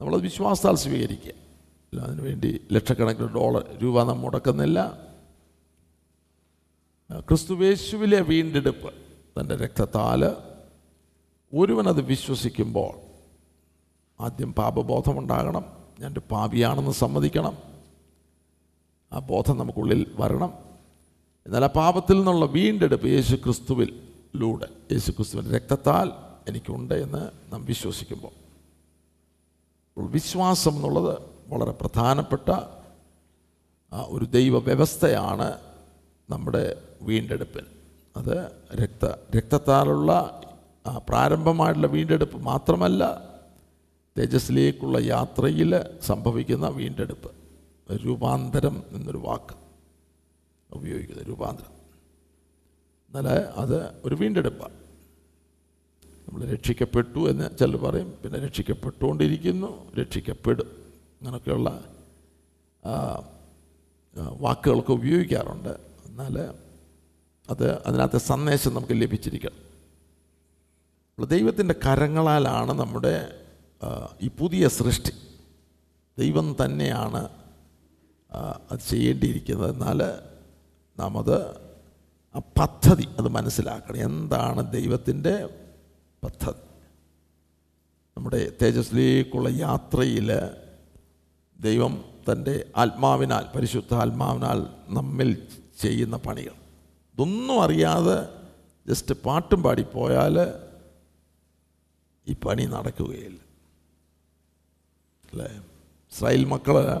[0.00, 1.30] നമ്മളത് വിശ്വാസത്താൽ സ്വീകരിക്കുക.
[1.30, 5.08] അല്ല അതിനുവേണ്ടി ലക്ഷക്കണക്കിന് ഡോളർ രൂപ നാം മുടക്കുന്നില്ല.
[7.20, 8.94] ക്രിസ്തുവേശുവിലെ വീണ്ടെടുപ്പ്
[9.40, 10.36] തന്റെ രക്തത്താൽ
[11.54, 12.94] ഒരുവനത് വിശ്വസിക്കുമ്പോൾ
[14.22, 15.64] ആദ്യം പാപബോധമുണ്ടാകണം.
[16.00, 17.58] ഞാൻ ഒരു പാപിയാണെന്ന് സമ്മതിക്കണം.
[19.12, 20.52] ആ ബോധം നമുക്കുള്ളിൽ വരണം.
[21.46, 24.11] എന്നാൽ ആ പാപത്തിൽ നിന്നുള്ള വീണ്ടെടുപ്പ് യേശു ക്രിസ്തുവിലൂടെ
[24.92, 26.12] യേശു ക്രിസ്തുവിന്റെ രക്തത്താൽ
[26.48, 28.32] എനിക്കുണ്ട് എന്ന് നാം വിശ്വസിക്കുമ്പോൾ
[29.96, 32.50] വിശ്വാസം എന്നുള്ളത് വളരെ പ്രധാനപ്പെട്ട
[34.08, 35.58] ഒരു ദൈവ വ്യവസ്ഥയാണ്
[36.30, 37.66] നമ്മുടെ വീണ്ടെടുപ്പിന്
[38.16, 38.36] അത്
[38.74, 39.04] രക്ത
[39.36, 40.40] രക്തത്താലുള്ള
[41.08, 43.32] പ്രാരംഭമായിട്ടുള്ള വീണ്ടെടുപ്പ് മാത്രമല്ല
[44.18, 47.30] തേജസ്സിലേക്കുള്ള യാത്രയിൽ സംഭവിക്കുന്ന വീണ്ടെടുപ്പ്.
[47.96, 49.54] രൂപാന്തരം എന്നൊരു വാക്ക്
[50.72, 51.81] ഉപയോഗിക്കുന്നത് രൂപാന്തരം.
[53.14, 54.74] എന്നാൽ അത് ഒരു വീണ്ടെടുപ്പാണ്
[56.28, 60.66] നമ്മൾ രക്ഷിക്കപ്പെട്ടു എന്ന് ചിലർ പറയും പിന്നെ രക്ഷിക്കപ്പെട്ടുകൊണ്ടിരിക്കുന്നു രക്ഷിക്കപ്പെടും.
[61.20, 61.84] അങ്ങനെയൊക്കെയുള്ള
[64.40, 65.68] വാക്കുകളൊക്കെ ഉപയോഗിക്കാറുണ്ട്.
[66.06, 66.54] എന്നാൽ
[67.50, 69.58] അത് അതിനകത്തെ സന്ദേശം നമുക്ക് ലഭിച്ചിരിക്കണം.
[71.14, 73.44] അപ്പോൾ ദൈവത്തിന്റെ കരങ്ങളാലാണ് നമ്മുടെ
[74.22, 75.12] ഈ പുതിയ സൃഷ്ടി.
[76.18, 77.28] ദൈവം തന്നെയാണ്
[78.70, 79.72] അത് ചെയ്യേണ്ടിയിരിക്കുന്നത്.
[79.72, 80.02] എന്നാൽ
[80.98, 81.61] നാം അത്
[82.34, 83.96] ആ പദ്ധതി അത് മനസ്സിലാക്കണം.
[83.96, 85.46] എന്താണ് ദൈവത്തിന്റെ
[86.24, 86.60] പദ്ധതി?
[88.16, 90.32] നമ്മുടെ തേജസ്സിലേക്കുള്ള യാത്രയിൽ
[91.60, 95.48] ദൈവം തന്റെ ആത്മാവിനാൽ പരിശുദ്ധ ആത്മാവിനാൽ നമ്മിൽ
[95.80, 96.52] ചെയ്യുന്ന പണികൾ.
[97.14, 98.42] ഇതൊന്നും അറിയാതെ
[98.88, 100.38] ജസ്റ്റ് പാട്ടും പാടിപ്പോയാൽ
[102.28, 103.40] ഈ പണി നടക്കുകയില്ല.
[105.32, 105.62] അല്ലേ?
[106.12, 106.98] ഇസ്രായേൽ മക്കൾ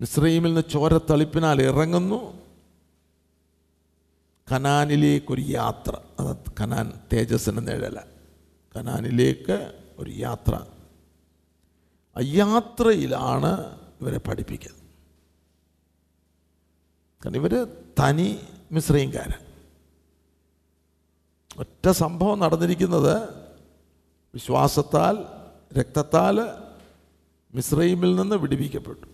[0.00, 2.47] മിശ്രീമിൽ നിന്ന് ചോരത്തളിപ്പിനാൽ ഇറങ്ങുന്നു.
[4.52, 5.96] കനാനിലേക്കൊരു യാത്ര.
[6.20, 8.00] അത് കനാൻ തേജസ്സിന്റെ നിഴല
[8.76, 10.54] കനാനിലേക്ക് ഒരു യാത്ര.
[12.16, 14.82] ആ യാത്രയിലാണ് ഇവരെ പഠിപ്പിക്കുന്നത്.
[17.24, 17.64] കാരണം ഇവർ
[17.98, 18.38] തനി
[18.72, 19.48] മിശ്രൈംകാരൻ.
[21.58, 23.28] ഒറ്റ സംഭവം നടന്നിരിക്കുന്നത്
[24.34, 25.18] വിശ്വാസത്താൽ
[25.74, 26.40] രക്തത്താൽ
[27.54, 29.06] മിശ്രീമിൽ നിന്ന് വിടിവിക്കപ്പെട്ടു.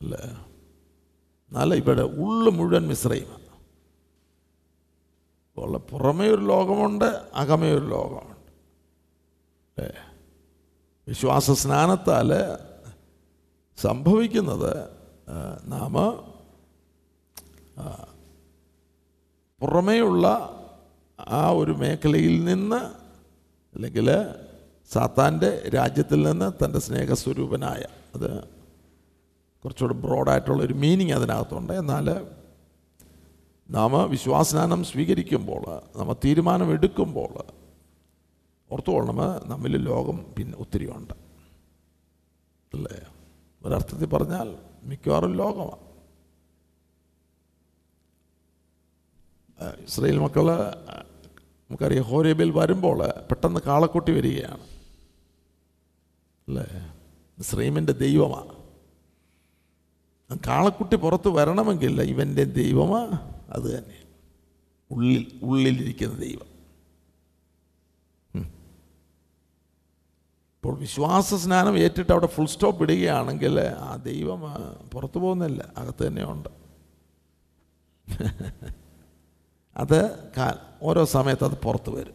[0.00, 0.44] അല്ലേ?
[1.50, 3.30] എന്നാൽ ഇവിടെ ഉള്ളു മുഴുവൻ മിശ്രയും.
[5.56, 8.36] ഉള്ള പുറമേ ഒരു ലോകമുണ്ട് അകമേ ഒരു ലോകമുണ്ട്.
[9.76, 9.92] അല്ലേ
[11.08, 12.30] വിശ്വാസ സ്നാനത്താൽ
[13.76, 14.72] സംഭവിക്കുന്നത്
[15.66, 15.94] നാം
[19.60, 20.26] പുറമേയുള്ള
[21.20, 22.80] ആ ഒരു മേഖലയിൽ നിന്ന്
[23.74, 24.08] അല്ലെങ്കിൽ
[24.92, 27.82] സാത്താന്റെ രാജ്യത്തിൽ നിന്ന് തന്റെ സ്നേഹസ്വരൂപനായ
[28.14, 28.30] അത്
[29.64, 31.72] കുറച്ചുകൂടെ ബ്രോഡായിട്ടുള്ള ഒരു മീനിങ് അതിനകത്തുണ്ട്.
[31.72, 32.26] എന്നാൽ
[33.70, 37.42] നാം വിശ്വാസനാനം സ്വീകരിക്കുമ്പോൾ നമ്മൾ തീരുമാനമെടുക്കുമ്പോൾ
[38.72, 41.14] ഓർത്തുകൊള്ളണം നമ്മിൽ ലോകം പിന്നെ ഒത്തിരി ഉണ്ട്.
[42.74, 43.00] അല്ലേ?
[43.62, 45.88] ഒരർത്ഥത്തിൽ പറഞ്ഞാൽ മിക്കവാറും ലോകമാണ്.
[49.84, 50.46] ഇസ്രയേൽ മക്കൾ
[51.70, 54.60] നമുക്കറിയാം ഹോരേബിൽ വരുമ്പോൾ പെട്ടെന്ന് കാളക്കൂട്ടി വരികയാണ്.
[56.48, 56.66] അല്ലേ?
[57.38, 58.57] ഇസ്രൈമിന്റെ ദൈവമാണ്.
[60.36, 64.02] കാളക്കുട്ടി പുറത്ത് വരണമെങ്കിൽ ഇവന്റെ ദൈവമാ അത് തന്നെ.
[64.90, 66.58] ഉള്ളിൽ ഉള്ളിലിരിക്കുന്ന ദൈവം.
[70.56, 74.42] ഇപ്പോൾ വിശ്വാസ സ്നാനം ഏറ്റിട്ട് അവിടെ ഫുൾ സ്റ്റോപ്പ് ഇടുകയാണെങ്കിൽ ആ ദൈവം
[74.92, 76.48] പുറത്തു പോകുന്നില്ല അകത്ത് തന്നെ ഉണ്ട്.
[79.76, 80.28] അത്
[80.82, 82.14] ഓരോ സമയത്ത് അത് പുറത്ത് വരും.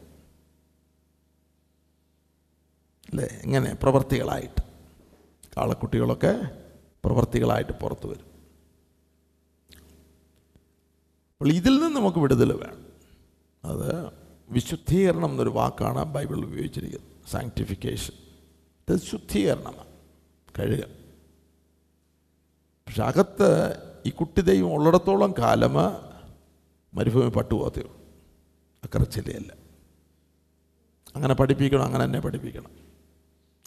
[3.09, 3.25] അല്ലേ?
[3.43, 4.61] എങ്ങനെ പ്രവർത്തികളായിട്ട്.
[5.57, 6.62] കാളക്കുട്ടികളൊക്കെ
[7.05, 8.33] പ്രവർത്തികളായിട്ട് പുറത്തു വരും.
[11.31, 12.85] അപ്പോൾ ഇതിൽ നിന്ന് നമുക്ക് വിടുതൽ വേണം.
[13.63, 14.11] അത്
[14.49, 17.31] വിശുദ്ധീകരണം എന്നൊരു വാക്കാണ് ബൈബിൾ ഉപയോഗിച്ചിരിക്കുന്നത്.
[17.31, 18.13] സാങ്ക്ടിഫിക്കേഷൻ
[18.89, 19.85] ഇത് ശുദ്ധീകരണമാണ്.
[20.59, 20.83] കഴുക.
[22.87, 25.73] പക്ഷെ അകത്ത് ഈ കുട്ടി ദൈവം ഉള്ളിടത്തോളം കാലം
[26.93, 27.97] മരുഭൂമി പട്ടുപോകത്തേ ഉള്ളൂ.
[28.83, 29.53] അക്കറച്ചില്ലയല്ല
[31.15, 32.82] അങ്ങനെ പഠിപ്പിക്കണം അങ്ങനെ തന്നെ പഠിപ്പിക്കണം.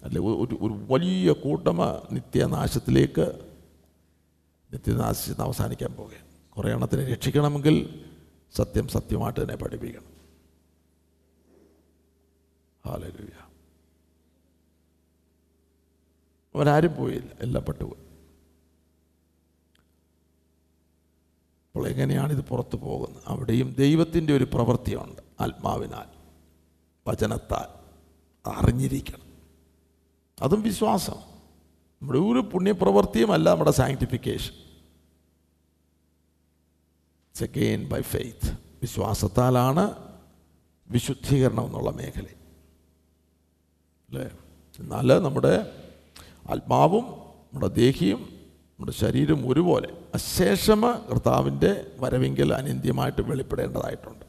[0.02, 3.54] അല്ലെ ഒരു ഒരു വലിയ കൂട്ടമ നിത്യനാശത്തിലേക്ക്
[4.72, 8.04] നിത്യനാശത്തിൽ അവസാനിക്കാൻ പോകുകയാണ് കുറേ എണ്ണത്തിനെ രക്ഷിക്കണമെങ്കിൽ
[8.54, 10.16] സത്യം സത്യമായിട്ട് തന്നെ പഠിപ്പിക്കണം.
[12.86, 13.28] ഹാലലുയ
[16.54, 18.06] അവരാരും പോയില്ല എല്ലാം പെട്ടുപോയി.
[21.74, 23.22] അപ്പോൾ എങ്ങനെയാണ് ഇത് പുറത്തു പോകുന്നത്?
[23.26, 26.06] അവിടെയും ദൈവത്തിന്റെ ഒരു പ്രവൃത്തിയുണ്ട് ആത്മാവിനാൽ
[27.08, 27.68] വചനത്താൽ
[28.48, 29.25] അറിഞ്ഞിരിക്കണം.
[30.42, 31.14] അതും വിശ്വാസം.
[32.02, 34.54] നമ്മുടെ ഒരു പുണ്യപ്രവൃത്തിയുമല്ല നമ്മുടെ സാങ്ക്ടിഫിക്കേഷൻ
[37.34, 39.94] സെക്കെയിൻ ബൈ ഫെയ്ത്ത് വിശ്വാസത്താലാണ്
[40.90, 42.26] വിശുദ്ധീകരണം എന്നുള്ള മേഖല.
[44.08, 44.30] അല്ലേ?
[44.78, 45.72] എന്നാൽ നമ്മുടെ
[46.50, 54.24] ആത്മാവും നമ്മുടെ ദേഹിയും നമ്മുടെ ശരീരം ഒരുപോലെ അശേഷമ കർത്താവിന്റെ വരവെങ്കിൽ അനിന്ത്യമായിട്ട് വെളിപ്പെടേണ്ടതായിട്ടുണ്ട്.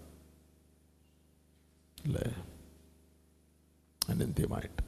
[2.05, 2.35] അല്ലേ?
[4.09, 4.86] അനിന്ത്യമായിട്ട്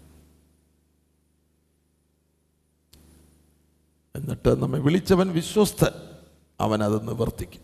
[4.20, 5.92] എന്നിട്ട് നമ്മെ വിളിച്ചവൻ വിശ്വസ്തൻ.
[6.60, 7.62] അവനത് നിവർത്തിക്കും.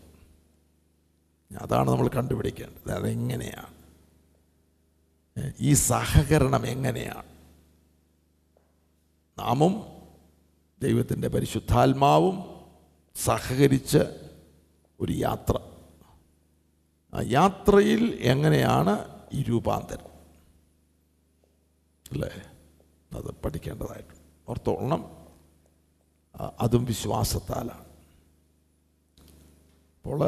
[1.58, 2.92] അതാണ് നമ്മൾ കണ്ടുപിടിക്കേണ്ടത്.
[2.92, 3.76] അതെങ്ങനെയാണ്?
[5.60, 7.24] ഈ സഹകരണം എങ്ങനെയാണ്?
[9.38, 9.86] നാമും
[10.82, 12.60] ദൈവത്തിന്റെ പരിശുദ്ധാത്മാവും
[13.24, 13.98] സഹകരിച്ച്
[15.00, 15.58] ഒരു യാത്ര.
[17.14, 20.08] ആ യാത്രയിൽ എങ്ങനെയാണ് ഈ രൂപാന്തരം?
[22.12, 22.30] അല്ലേ?
[23.12, 24.50] അത് പഠിക്കേണ്ടതായിട്ടുണ്ട്.
[24.50, 25.25] ഓർത്തോളണം.
[26.60, 27.84] അതും വിശ്വാസത്താലാണ്.
[30.02, 30.20] അപ്പോൾ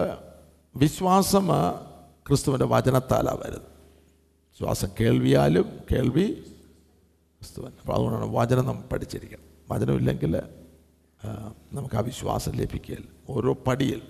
[0.76, 1.48] വിശ്വാസം
[2.28, 3.66] ക്രിസ്തുവിന്റെ വചനത്താലാണ് വരുന്നത്.
[4.52, 6.32] വിശ്വാസം കേൾവിയാലും കേൾവി
[7.38, 10.42] ക്രിസ്തുവൻ അപ്പോൾ അതുകൊണ്ടാണ് വചനം നമ്മൾ പഠിച്ചിരിക്കണം വചനമില്ലെങ്കിൽ
[11.72, 13.08] നമുക്ക് ആ വിശ്വാസം ലഭിക്കുകയില്ല.
[13.28, 14.02] ഓരോ പടിയിൽ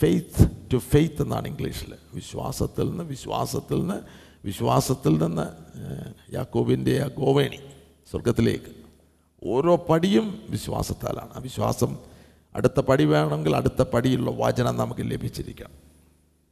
[0.00, 1.94] ഫെയ്ത്ത് ടു ഫെയ്ത്ത് എന്നാണ് ഇംഗ്ലീഷിൽ.
[2.14, 3.98] വിശ്വാസത്തിൽ നിന്ന് വിശ്വാസത്തിൽ നിന്ന്
[4.44, 5.46] വിശ്വാസത്തിൽ നിന്ന്
[6.34, 7.60] യാക്കോബിന്റെ ആ ഗോവേണി
[8.10, 8.81] സ്വർഗത്തിലേക്ക്
[9.44, 11.34] ഓരോ പടിയും വിശ്വാസത്താലാണ്.
[11.34, 11.98] ആ വിശ്വാസം
[12.54, 15.70] അടുത്ത പടി വേണമെങ്കിൽ അടുത്ത പടിയുള്ള വചനം നമുക്ക് ലഭിച്ചിരിക്കണം.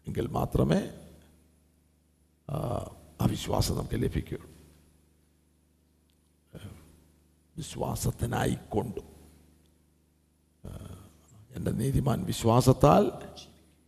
[0.07, 0.91] എങ്കിൽ മാത്രമേ
[2.51, 2.91] ആ,
[3.27, 4.51] വിശ്വാസം നമുക്ക് ലഭിക്കുകയുള്ളൂ.
[7.57, 9.01] വിശ്വാസത്തിനായിക്കൊണ്ടു.
[11.57, 13.13] എന്റെ നീതിമാൻ വിശ്വാസത്താൽ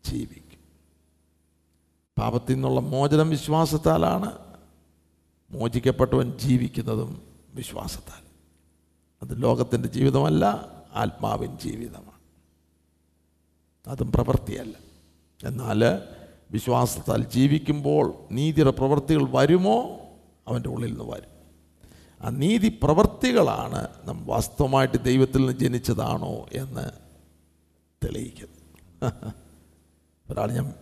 [0.05, 0.59] ജീവിക്കും.
[2.19, 4.39] പാപത്തിൽ നിന്നുള്ള മോചനം വിശ്വാസത്താലാണ്.
[5.51, 7.23] മോചിക്കപ്പെട്ടവൻ ജീവിക്കുന്നതും
[7.55, 8.32] വിശ്വാസത്താൽ.
[9.23, 12.13] അത് ലോകത്തിന്റെ ജീവിതമല്ല ആത്മാവിൻ ജീവിതമാണ്.
[13.87, 14.75] അതും പ്രവൃത്തിയല്ല.
[15.47, 15.85] എന്നാൽ
[16.51, 20.01] വിശ്വാസത്താൽ ജീവിക്കുമ്പോൾ നീതിയുടെ പ്രവൃത്തികൾ വരുമോ?
[20.49, 21.33] അവന്റെ ഉള്ളിൽ നിന്ന് വരും.
[22.27, 26.91] ആ നീതി പ്രവൃത്തികളാണ് നാം വാസ്തവമായിട്ട് ദൈവത്തിൽ നിന്ന് ജനിച്ചതാണോ എന്ന്
[28.05, 28.63] തെളിയിക്കുന്നത്.
[30.31, 30.75] ഒരാൾ ഞാൻ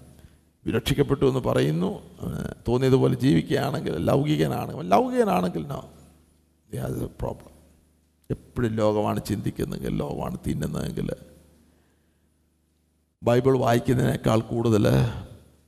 [0.67, 2.03] വിരക്ഷിക്കപ്പെട്ടു എന്ന് പറയുന്നു.
[2.69, 5.91] തോന്നിയതുപോലെ ജീവിക്കുകയാണെങ്കിൽ ലൗകികനാണെങ്കിൽ ലൗകികനാണെങ്കിൽ നോ
[7.21, 7.50] പ്രോബ്ലം
[8.31, 11.11] എപ്പോഴും ലോകമാണ് ചിന്തിക്കുന്നതെങ്കിൽ ലോകമാണ് തിന്നുന്നതെങ്കിൽ.
[13.23, 14.89] ബൈബിൾ വായിക്കുന്നതിനേക്കാൾ കൂടുതൽ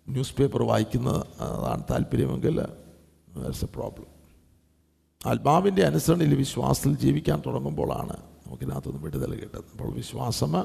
[0.08, 2.56] ന്യൂസ് പേപ്പർ വായിക്കുന്നതാണ് താല്പര്യമെങ്കിൽ
[3.36, 4.06] ദാറ്റ്സ് എ പ്രോബ്ലം
[5.26, 9.64] ആത്മാവിന്റെ അനുസരണയിൽ വിശ്വാസത്തിൽ ജീവിക്കാൻ തുടങ്ങുമ്പോഴാണ് നമുക്കിതിനകത്തുനിന്ന് വിടുതൽ കിട്ടുന്നത്.
[9.72, 10.56] അപ്പോൾ വിശ്വാസം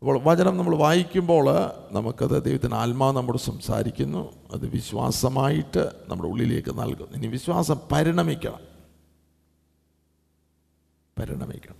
[0.00, 1.46] അപ്പോൾ വചനം നമ്മൾ വായിക്കുമ്പോൾ
[1.92, 4.32] നമുക്കത് ദൈവത്തിന് ആത്മാവ് നമ്മോട് സംസാരിക്കുന്നു.
[4.50, 7.16] അത് വിശ്വാസമായിട്ട് നമ്മുടെ ഉള്ളിലേക്ക് നൽകുന്നു.
[7.16, 8.69] ഇനി വിശ്വാസം പരിണമിക്കണം.
[11.20, 11.76] പരിണമിക്കണം.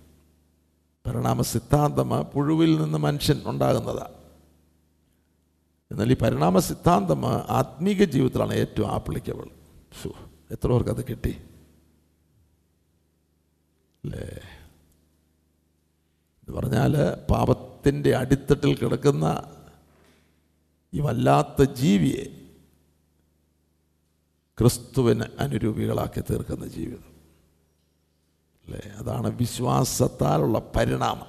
[1.05, 4.21] പരിണാമ സിദ്ധാന്തം പുഴുവിൽ നിന്ന് മനുഷ്യൻ ഉണ്ടാകുന്നതാണ്
[5.91, 9.47] എന്നാൽ ഈ പരിണാമ സിദ്ധാന്തം ആത്മീക ജീവിതത്തിലാണ് ഏറ്റവും ആപ്ലിക്കബിൾ.
[10.51, 11.41] എത്ര പേർക്ക് അത് കിട്ടി?
[14.03, 14.39] അല്ലേ
[16.41, 16.95] എന്ന് പറഞ്ഞാൽ
[17.31, 19.43] പാപത്തിന്റെ അടിത്തട്ടിൽ കിടക്കുന്ന
[20.93, 22.41] ഈ വല്ലാത്ത ജീവിയെ
[24.59, 27.10] ക്രിസ്തുവിന് അനുരൂപികളാക്കി തീർക്കുന്ന ജീവിതം.
[28.71, 28.91] അല്ലേ?
[28.95, 31.25] അതാണ് വിശ്വാസത്താലുള്ള പരിണാമം.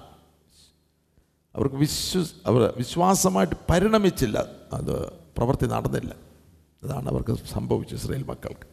[1.57, 4.47] അവർക്ക് വിശ്വ അവർ വിശ്വാസമായിട്ട് പരിണമിച്ചില്ല.
[4.73, 6.15] അത് പ്രവൃത്തി നടന്നില്ല.
[6.85, 8.67] അതാണ് അവർക്ക് സംഭവിച്ചത് ഇസ്രയേൽ മക്കൾക്ക്.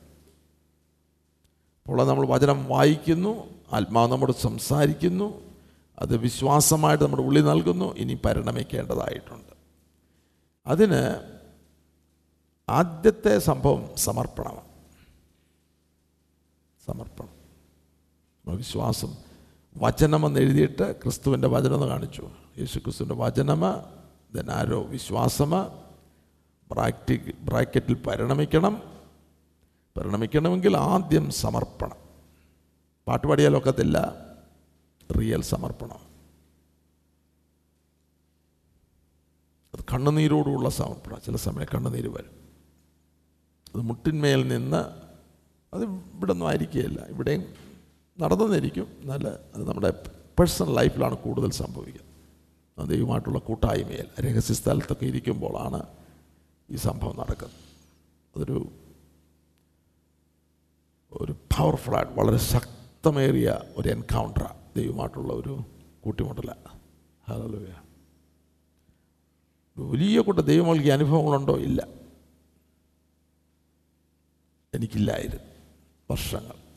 [1.86, 5.42] അപ്പോൾ നമ്മൾ വചനം വായിക്കുന്നു ആത്മാവ് നമ്മോട് സംസാരിക്കുന്നു
[6.00, 9.54] അത് വിശ്വാസമായിട്ട് നമ്മുടെ ഉള്ളി നൽകുന്നു ഇനി പരിണമിക്കേണ്ടതായിട്ടുണ്ട്.
[10.68, 11.34] അതിന്
[12.70, 14.70] ആദ്യത്തെ സംഭവം സമർപ്പണമാണ്
[16.88, 17.39] സമർപ്പണം.
[18.56, 19.16] വിശ്വാസം.
[19.78, 22.30] വചനമെന്ന് എഴുതിയിട്ട് ക്രിസ്തുവിന്റെ വചനം കാണിച്ചു.
[22.60, 23.84] യേശു ക്രിസ്തുവിന്റെ വചനമ
[24.34, 25.82] ദനാരോ വിശ്വാസമ
[26.72, 28.82] ബ്രാക്ടി ബ്രാക്കറ്റിൽ പരിണമിക്കണം.
[29.98, 31.98] പരിണമിക്കണമെങ്കിൽ ആദ്യം സമർപ്പണം.
[33.08, 34.16] പാട്ട് പാടിയാലൊക്കത്തില്ല
[35.20, 36.10] റിയൽ സമർപ്പണം.
[39.74, 41.18] അത് കണ്ണുനീരോടുള്ള സമർപ്പണം.
[41.26, 42.40] ചില സമയം കണ്ണുനീര് വരും.
[43.76, 45.10] അത് മുട്ടിന്മേൽ നിന്ന്
[45.76, 47.06] അത് ഇവിടെ ഒന്നും ആയിരിക്കുകയില്ല.
[47.06, 47.69] ഇവിടെയും
[48.22, 49.90] നടന്നെന്നിരിക്കും നല്ല അത് നമ്മുടെ
[50.40, 55.88] പേഴ്സണൽ ലൈഫിലാണ് കൂടുതൽ സംഭവിക്കുന്നത് ദൈവമായിട്ടുള്ള കൂട്ടായ്മയിൽ രഹസ്യ സ്ഥലത്തൊക്കെ ഇരിക്കുമ്പോഴാണ്
[56.72, 57.58] ഈ സംഭവം നടക്കുന്നത്.
[58.36, 58.72] അതൊരു
[61.12, 65.60] ഒരു പവർഫുള്ളായിട്ട് വളരെ ശക്തമേറിയ ഒരു എൻകൗണ്ടറാണ് ദൈവമായിട്ടുള്ള ഒരു
[66.04, 66.80] കൂട്ടിമുട്ടലാണ്
[69.78, 71.58] വലിയ കൂട്ട ദൈവം നൽകിയ അനുഭവങ്ങളുണ്ടോ?
[71.58, 71.88] ഇല്ല.
[74.74, 75.52] എനിക്കില്ലായിരുന്നു.
[76.12, 76.69] വർഷങ്ങൾ.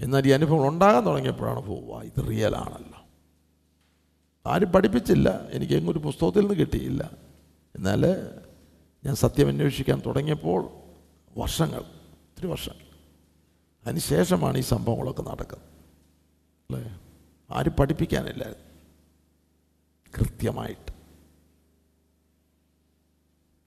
[0.00, 2.98] എന്നാൽ ഈ അനുഭവം ഉണ്ടാകാൻ തുടങ്ങിയപ്പോഴാണ് പോവുക ഇത് റിയൽ ആണല്ലോ.
[4.46, 5.48] ആരും പഠിപ്പിച്ചില്ല.
[5.48, 7.10] എനിക്ക് എങ്ങൊരു പുസ്തകത്തിൽ നിന്ന് കിട്ടിയില്ല.
[7.76, 8.06] എന്നാൽ
[9.04, 10.70] ഞാൻ സത്യം അന്വേഷിക്കാൻ തുടങ്ങിയപ്പോൾ
[11.38, 12.88] വർഷങ്ങൾ ഒത്തിരി വർഷങ്ങൾ
[13.86, 15.68] അതിനുശേഷമാണ് ഈ സംഭവങ്ങളൊക്കെ നടക്കുന്നത്.
[16.70, 17.00] അല്ലേ?
[17.50, 18.52] ആരും പഠിപ്പിക്കാനില്ല.
[20.18, 20.92] കൃത്യമായിട്ട്.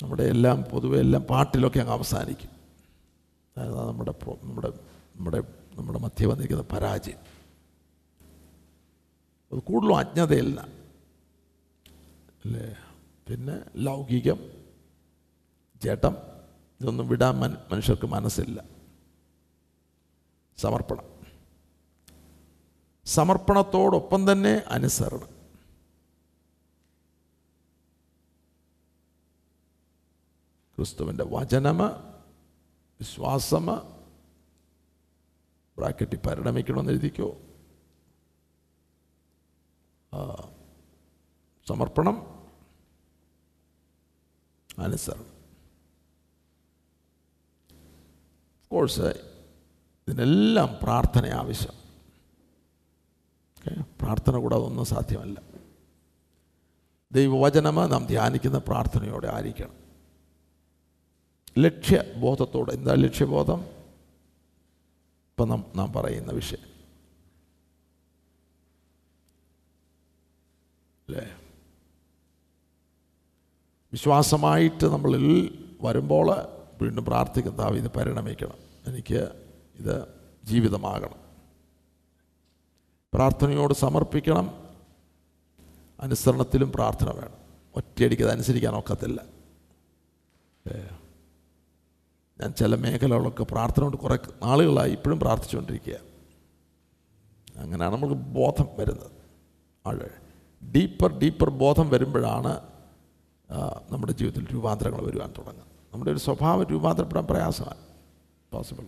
[0.04, 2.50] നമ്മുടെ എല്ലാം പൊതുവെ എല്ലാം പാട്ടിലൊക്കെ അങ്ങ് അവസാനിക്കും.
[3.58, 4.14] അതായത് നമ്മുടെ
[4.44, 4.68] നമ്മുടെ
[5.16, 7.20] നമ്മുടെ നമ്മുടെ മധ്യ വന്നിരിക്കുന്ന പരാജയം.
[9.52, 10.62] അത് കൂടുതലും അജ്ഞതയില്ല.
[12.46, 12.76] അല്ലേ?
[13.28, 14.40] പിന്നെ ലൗകികം
[15.84, 16.16] ചേട്ടം
[16.82, 18.64] ഇതൊന്നും വിടാൻ മൻ മനുഷ്യർക്ക് മനസ്സില്ല.
[20.58, 21.12] സമർപ്പണം.
[23.06, 25.42] സമർപ്പണത്തോടൊപ്പം തന്നെ അനുസരണം.
[30.76, 31.86] ക്രിസ്തുവിന്റെ വചനമ
[33.00, 33.98] വിശ്വാസമ
[35.82, 37.38] ബ്രാക്കറ്റിൽ പരിണമിക്കണമെന്ന് എഴുതിക്കോ?
[41.68, 42.16] സമർപ്പണം
[44.80, 45.26] അനുസരണം.
[48.72, 49.02] കോഴ്സ്
[50.08, 51.74] ഇതിനെല്ലാം പ്രാർത്ഥന ആവശ്യം.
[54.02, 55.42] പ്രാർത്ഥന കൂടാതെ ഒന്നും സാധ്യമല്ല.
[57.12, 59.76] ദൈവവചനം നാം ധ്യാനിക്കുന്ന പ്രാർത്ഥനയോടെ ആയിരിക്കണം.
[61.58, 62.72] ലക്ഷ്യബോധത്തോടെ.
[62.72, 63.81] എന്താ ലക്ഷ്യബോധം?
[65.42, 66.60] ഇപ്പം നാം നാം പറയുന്ന വിഷയം.
[71.10, 71.36] അല്ലേ?
[73.92, 76.36] വിശ്വാസമായിട്ട് നമ്മളിൽ വരുമ്പോൾ
[76.82, 78.56] വീണ്ടും പ്രാർത്ഥിക്കുന്ന ഇത് പരിണമിക്കണം.
[78.88, 79.44] എനിക്ക്
[79.76, 80.08] ഇത്
[80.44, 81.20] ജീവിതമാകണം.
[83.14, 84.70] പ്രാർത്ഥനയോട് സമർപ്പിക്കണം.
[86.00, 87.38] അനുസരണത്തിലും പ്രാർത്ഥന വേണം.
[87.76, 89.26] ഒറ്റയടിക്ക് അത് അനുസരിക്കാൻ ഒക്കത്തില്ല.
[92.42, 95.98] ഞാൻ ചില മേഖലകളൊക്കെ പ്രാർത്ഥന കൊണ്ട് കുറേ നാളുകളായി ഇപ്പോഴും പ്രാർത്ഥിച്ചുകൊണ്ടിരിക്കുക.
[97.58, 99.12] അങ്ങനെയാണ് നമുക്ക് ബോധം വരുന്നത്.
[99.88, 100.10] ആഴ്.
[100.66, 102.60] ഡീപ്പർ ഡീപ്പർ ബോധം വരുമ്പോഴാണ്
[103.92, 105.68] നമ്മുടെ ജീവിതത്തിൽ രൂപാന്തരങ്ങൾ വരുവാൻ തുടങ്ങുന്നത്.
[105.94, 107.78] നമ്മുടെ ഒരു സ്വഭാവം രൂപാന്തരപ്പെടാൻ പ്രയാസമാണ്.
[108.52, 108.86] പോസിബിൾ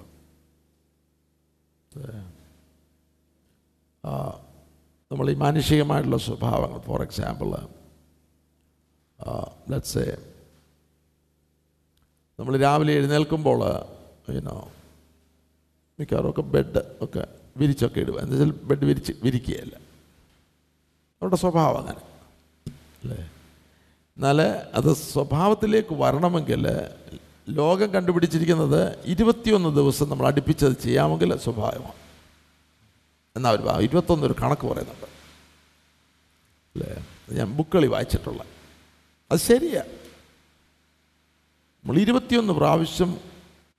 [5.11, 7.49] നമ്മൾ ഈ മാനുഷികമായിട്ടുള്ള സ്വഭാവങ്ങൾ ഫോർ എക്സാമ്പിൾ
[9.69, 10.32] ലെറ്റ്സ്
[12.39, 13.59] നമ്മൾ രാവിലെ എഴുന്നേൽക്കുമ്പോൾ
[14.27, 14.51] പിന്നെ
[15.99, 18.19] മിക്കവാറും ഒക്കെ ബെഡ് ഒക്കെ വിരിച്ചൊക്കെ ഇടുക.
[18.19, 19.75] എന്താ വെച്ചാൽ ബെഡ് വിരിച്ച് വിരിക്കുകയല്ല.
[21.21, 21.99] അവരുടെ സ്വഭാവം അങ്ങനെ.
[23.03, 23.31] അല്ലേ?
[24.17, 24.41] എന്നാൽ
[24.73, 26.67] അത് സ്വഭാവത്തിലേക്ക് വരണമെങ്കിൽ
[27.49, 31.93] ലോകം കണ്ടുപിടിച്ചിരിക്കുന്നത് ഇരുപത്തിയൊന്ന് ദിവസം നമ്മൾ അടുപ്പിച്ചത് ചെയ്യാമെങ്കിൽ സ്വഭാവമാണ്.
[33.35, 35.05] എന്നാ അവർ ഇരുപത്തൊന്ന് ഒരു കണക്ക് പറയുന്നുണ്ട്.
[36.75, 37.07] അല്ലേ?
[37.31, 38.43] ഞാൻ ബുക്കുകളിൽ വായിച്ചിട്ടുള്ള.
[39.31, 39.83] അത് ശരിയാ.
[41.85, 43.17] നമ്മൾ ഇരുപത്തിയൊന്ന് പ്രാവശ്യം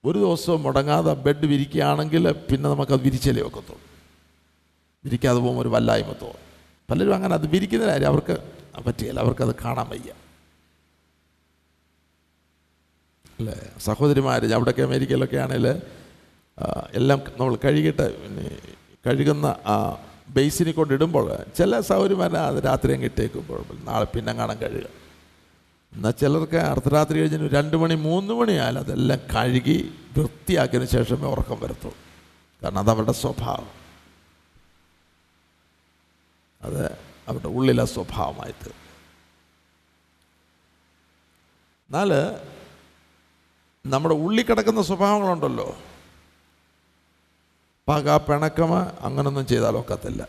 [0.05, 3.81] ഒരു ദിവസവും മുടങ്ങാതെ ബെഡ് വിരിക്കുകയാണെങ്കിൽ പിന്നെ നമുക്കത് വിരിച്ചലേ ഒക്കത്തുള്ളൂ.
[5.05, 6.41] വിരിക്കാതെ പോകുമ്പോൾ ഒരു വല്ലായ്മ തോന്നും.
[6.89, 8.35] പലരും അങ്ങനെ അത് വിരിക്കുന്ന കാര്യം അവർക്ക്
[8.85, 10.11] പറ്റിയല്ല അവർക്കത് കാണാൻ വയ്യ.
[13.39, 13.55] അല്ലേ?
[13.77, 15.67] സഹോദരിമാർ അവിടെയൊക്കെ അമേരിക്കയിലൊക്കെ ആണെങ്കിൽ
[16.99, 18.05] എല്ലാം നമ്മൾ കഴുകിയിട്ട്
[19.07, 19.75] കഴുകുന്ന ആ
[20.29, 25.04] ബേസിനെ കൊണ്ടിടുമ്പോൾ ചില സൗകര്യമാരെ അത് രാത്രി അങ്ങ് ഇട്ടേക്കുമ്പോൾ നാളെ പിന്നെ കാണാൻ കഴുകുക
[25.95, 31.97] എന്നാൽ ചിലർക്ക് അർദ്ധരാത്രി കഴിഞ്ഞ് രണ്ട് മണി മൂന്ന് മണിയായാലും അതെല്ലാം കഴുകി വൃത്തിയാക്കിയതിന് ശേഷമേ ഉറക്കം വരത്തുള്ളൂ.
[32.63, 33.69] കാരണം അത് അവരുടെ സ്വഭാവം.
[36.61, 36.91] അത്
[37.27, 38.69] അവരുടെ ഉള്ളിലെ സ്വഭാവമായിട്ട്.
[41.89, 42.11] എന്നാൽ
[43.85, 45.77] നമ്മുടെ ഉള്ളിൽ കിടക്കുന്ന സ്വഭാവങ്ങളുണ്ടല്ലോ.
[47.87, 50.27] പക പിണക്കമ അങ്ങനൊന്നും ചെയ്താൽ ഒക്കത്തില്ല.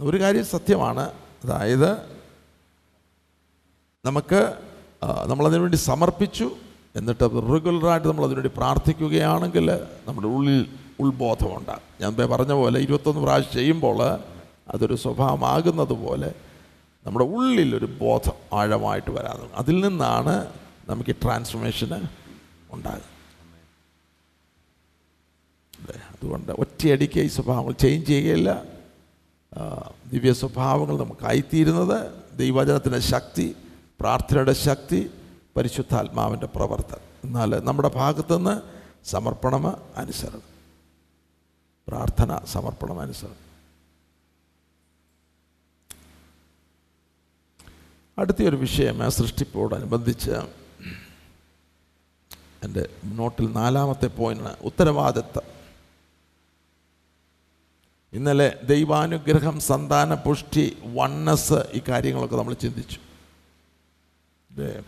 [0.00, 1.00] ഒരു കാര്യം സത്യമാണ്.
[1.44, 2.15] അതായത്
[4.08, 4.40] നമുക്ക്
[5.26, 6.46] നമ്മളതിനു വേണ്ടി സമർപ്പിച്ചു
[6.96, 9.66] എന്നിട്ട് റെഗുലറായിട്ട് നമ്മൾ അതിനുവേണ്ടി പ്രാർത്ഥിക്കുകയാണെങ്കിൽ
[10.06, 10.60] നമ്മുടെ ഉള്ളിൽ
[11.04, 13.98] ഉത്ബോധമുണ്ടാകും ഞാൻ പറഞ്ഞ പോലെ ഇരുപത്തൊന്ന് പ്രാവശ്യം ചെയ്യുമ്പോൾ
[14.74, 16.30] അതൊരു സ്വഭാവമാകുന്നത് പോലെ
[17.06, 19.50] നമ്മുടെ ഉള്ളിൽ ഒരു ബോധം ആഴമായിട്ട് തുടങ്ങും.
[19.60, 20.34] അതിൽ നിന്നാണ്
[20.88, 21.98] നമുക്ക് ഈ ട്രാൻസ്ഫോർമേഷന്
[22.74, 23.12] ഉണ്ടാകുന്നത്?
[26.12, 28.50] അതുകൊണ്ട് ഒറ്റയടിക്ക് ഈ സ്വഭാവങ്ങൾ ചേഞ്ച് ചെയ്യുകയില്ല
[30.12, 31.98] ദിവ്യ സ്വഭാവങ്ങൾ നമുക്കായിത്തീരുന്നത്
[32.38, 33.46] ദൈവചനത്തിന്റെ ശക്തി
[34.00, 35.10] പ്രാർത്ഥനയുടെ ശക്തി
[35.56, 37.16] പരിശുദ്ധാത്മാവിന്റെ പ്രവർത്തനം.
[37.24, 38.60] എന്നാൽ നമ്മുടെ ഭാഗത്തുനിന്ന്
[39.04, 40.42] സമർപ്പണം അനുസരണം.
[41.88, 43.46] പ്രാർത്ഥന സമർപ്പണം അനുസരണം.
[48.18, 50.30] അടുത്തൊരു വിഷയം ആ സൃഷ്ടിപ്പോടനുബന്ധിച്ച്
[52.64, 55.56] എന്റെ നോട്ടിൽ നാലാമത്തെ പോയിന്റ് ഉത്തരവാദിത്തം.
[58.12, 63.05] ഇന്നലെ ദൈവാനുഗ്രഹം സന്താന പുഷ്ടി വണ്ണസ് ഈ കാര്യങ്ങളൊക്കെ നമ്മൾ ചിന്തിച്ചു.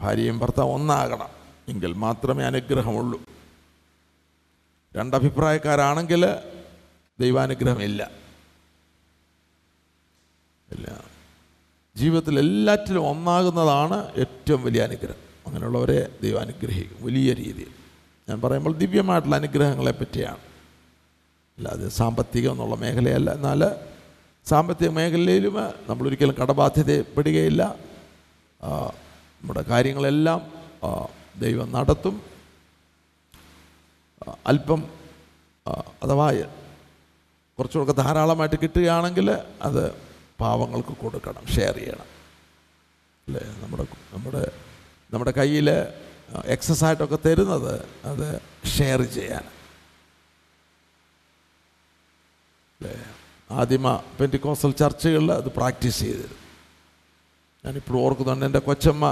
[0.01, 1.29] ഭാര്യയും ഭർത്താവ് ഒന്നാകണം.
[1.69, 3.21] എങ്കിൽ മാത്രമേ അനുഗ്രഹമുള്ളൂ.
[4.97, 6.27] രണ്ടഭിപ്രായക്കാരാണെങ്കിൽ
[7.21, 8.11] ദൈവാനുഗ്രഹമില്ല.
[10.73, 11.01] ഇല്ല.
[11.97, 15.29] ജീവിതത്തിൽ എല്ലാറ്റിലും ഒന്നാകുന്നതാണ് ഏറ്റവും വലിയ അനുഗ്രഹം.
[15.47, 17.69] അങ്ങനെയുള്ളവരെ ദൈവം അനുഗ്രഹിക്കും വലിയ രീതിയിൽ.
[18.29, 20.39] ഞാൻ പറയുമ്പോൾ ദിവ്യമായിട്ടുള്ള അനുഗ്രഹങ്ങളെ പറ്റിയാണ്.
[21.59, 23.31] അല്ലാതെ സാമ്പത്തികം എന്നുള്ള മേഖലയല്ല.
[23.31, 23.71] എന്നാൽ
[24.45, 25.55] സാമ്പത്തിക മേഖലയിലും
[25.89, 27.77] നമ്മളൊരിക്കലും കടബാധ്യതപ്പെടുകയില്ല.
[29.41, 30.41] നമ്മുടെ കാര്യങ്ങളെല്ലാം
[31.41, 32.23] ദൈവം നടത്തും.
[34.47, 34.81] അല്പം
[36.03, 36.33] അഥവാ
[37.59, 39.31] കുറച്ചുകൂടെ ധാരാളമായിട്ട് കിട്ടുകയാണെങ്കിൽ
[39.63, 39.83] അത്
[40.41, 42.09] പാവങ്ങൾക്ക് കൊടുക്കണം ഷെയർ ചെയ്യണം.
[43.27, 43.45] അല്ലേ?
[43.63, 44.43] നമ്മുടെ നമ്മുടെ
[45.13, 45.71] നമ്മുടെ കയ്യിൽ
[46.45, 47.75] എക്സസ് ആയിട്ടൊക്കെ തരുന്നത്
[48.05, 48.27] അത്
[48.69, 49.45] ഷെയർ ചെയ്യാൻ.
[52.79, 52.95] അല്ലേ?
[53.51, 56.48] ആദിമ പെന്റിക്കോസൽ ചർച്ചകളിൽ അത് പ്രാക്ടീസ് ചെയ്തിരുന്നു.
[57.69, 59.05] ഞാനിപ്പോൾ ഓർക്കുന്നുണ്ട് എന്റെ കൊച്ചമ്മ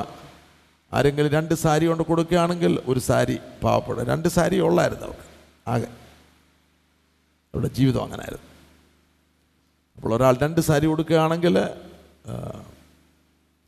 [0.93, 5.27] ആരെങ്കിലും രണ്ട് സാരി കൊണ്ട് കൊടുക്കുകയാണെങ്കിൽ ഒരു സാരി പാവപ്പെടും രണ്ട് സാരി ഉള്ളായിരുന്നു അവർക്ക്
[5.73, 5.89] ആകെ.
[7.55, 8.47] അവരുടെ ജീവിതം അങ്ങനെയായിരുന്നു
[9.97, 11.57] അപ്പോൾ ഒരാൾ രണ്ട് സാരി കൊടുക്കുകയാണെങ്കിൽ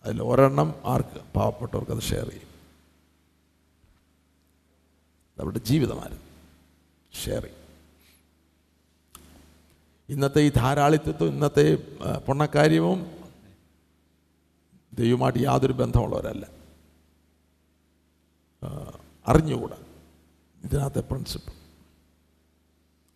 [0.05, 2.49] അതിൽ ഒരെണ്ണം ആർക്ക് പാവപ്പെട്ടവർക്ക് അത് ഷെയർ ചെയ്യും.
[5.39, 6.25] അവരുടെ ജീവിതമായിരുന്നു.
[7.25, 7.55] ഷെയർ ചെയ്യും.
[10.09, 11.67] ഇന്നത്തെ ഈ ധാരാളിത്വവും ഇന്നത്തെ
[12.27, 13.18] പൊണ്ണക്കാര്യവും
[14.99, 16.47] ദൈവമായിട്ട് യാതൊരു ബന്ധമുള്ളവരല്ല.
[19.29, 19.77] അറിഞ്ഞുകൂടാ.
[20.65, 21.53] ഇതിനകത്തെ പ്രിൻസിപ്പിൾ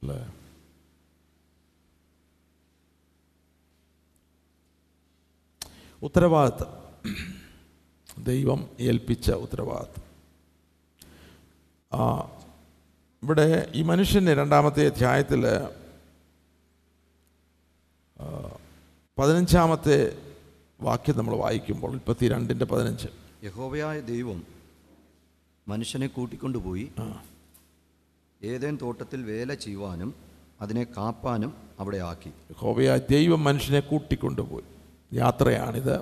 [0.02, 0.34] അല്ലേ?
[6.02, 6.82] ഉത്തരവാദിത്തം.
[8.24, 10.02] ദൈവം ഏൽപ്പിച്ച ഉത്തരവാദിത്തം.
[11.98, 12.16] ആ,
[13.22, 15.46] ഇവിടെ ഈ മനുഷ്യന് രണ്ടാമത്തെ അധ്യായത്തിൽ
[19.18, 20.31] പതിനഞ്ചാമത്തെ
[20.82, 23.08] വാക്യം നമ്മൾ വായിക്കുമ്പോൾ മുപ്പത്തി രണ്ടിന്റെ പതിനഞ്ച്.
[23.44, 24.44] യഹോവയായ ദൈവം
[25.68, 26.90] മനുഷ്യനെ കൂട്ടിക്കൊണ്ടുപോയി
[28.42, 30.14] ഏതേൻ തോട്ടത്തിൽ വേല ചെയ്യുവാനും
[30.60, 32.28] അതിനെ കാപ്പാനും അവിടെ ആക്കി.
[32.28, 34.64] യഹോവയായ ദൈവം മനുഷ്യനെ കൂട്ടിക്കൊണ്ടുപോയി.
[35.14, 35.96] യാത്രയാണിത്.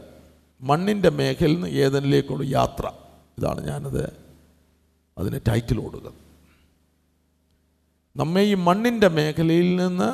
[0.61, 2.93] മണ്ണിന്റെ മേഖലയിൽ നിന്ന് ഏതനിലേക്കുള്ള യാത്ര.
[3.39, 4.05] ഇതാണ് ഞാനത്
[5.19, 6.31] അതിന് ടൈറ്റിൽ കൊടുക്കുന്നത്
[8.17, 10.11] നമ്മെ ഈ മണ്ണിന്റെ മേഖലയിൽ നിന്ന്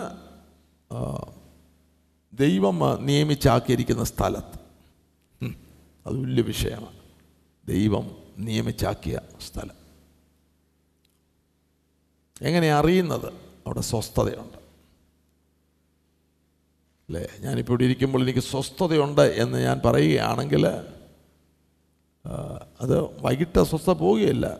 [2.37, 4.67] ദൈവം നിയമിച്ചാക്കിയിരിക്കുന്ന സ്ഥലത്ത്.
[6.07, 6.99] അത് വലിയ വിഷയമാണ്.
[7.69, 9.87] ദൈവം നിയമിച്ചാക്കിയ സ്ഥലം.
[12.43, 13.33] എങ്ങനെ അറിയുന്നത്?
[13.67, 14.59] അവിടെ സ്വസ്ഥതയുണ്ട്.
[17.09, 17.27] അല്ലേ?
[17.41, 20.67] ഞാനിപ്പോൾ ഇവിടെ ഇരിക്കുമ്പോൾ എനിക്ക് സ്വസ്ഥതയുണ്ട് എന്ന് ഞാൻ പറയുകയാണെങ്കിൽ
[22.81, 24.59] അത് വൈകിട്ട് സ്വസ്ഥ പോവുകയില്ല.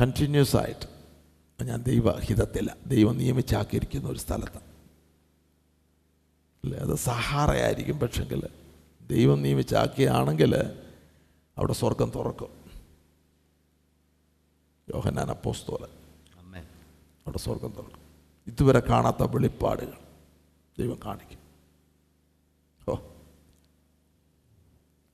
[0.00, 0.99] കണ്ടിന്യൂസ് ആയിട്ട്.
[1.64, 4.56] ഞാൻ ദൈവഹിതത്തില്ല ദൈവം നിയമിച്ചാക്കിയിരിക്കുന്ന ഒരു സ്ഥലത്ത്.
[6.64, 6.78] അല്ലേ?
[6.78, 8.48] അത് സഹാറയായിരിക്കും പക്ഷെങ്കിൽ
[9.06, 10.56] ദൈവം നിയമിച്ചാക്കിയാണെങ്കിൽ
[11.58, 12.48] അവിടെ സ്വർഗം തുറക്കും.
[14.94, 15.84] യോഹനാൻ അപ്പോസ്തോല
[17.26, 17.98] അവിടെ സ്വർഗം തുറക്കും.
[18.46, 19.98] ഇതുവരെ കാണാത്ത വെളിപ്പാടുകൾ
[20.78, 21.38] ദൈവം കാണിക്കും.
[22.88, 22.94] ഓ.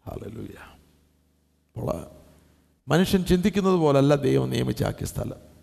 [0.07, 0.55] ഹാലലൂയ
[1.77, 2.07] അപ്പോൾ
[2.89, 5.56] മനുഷ്യൻ ചിന്തിക്കുന്നത് പോലല്ല ദൈവം നിയമിച്ചാക്കിയ സ്ഥലം.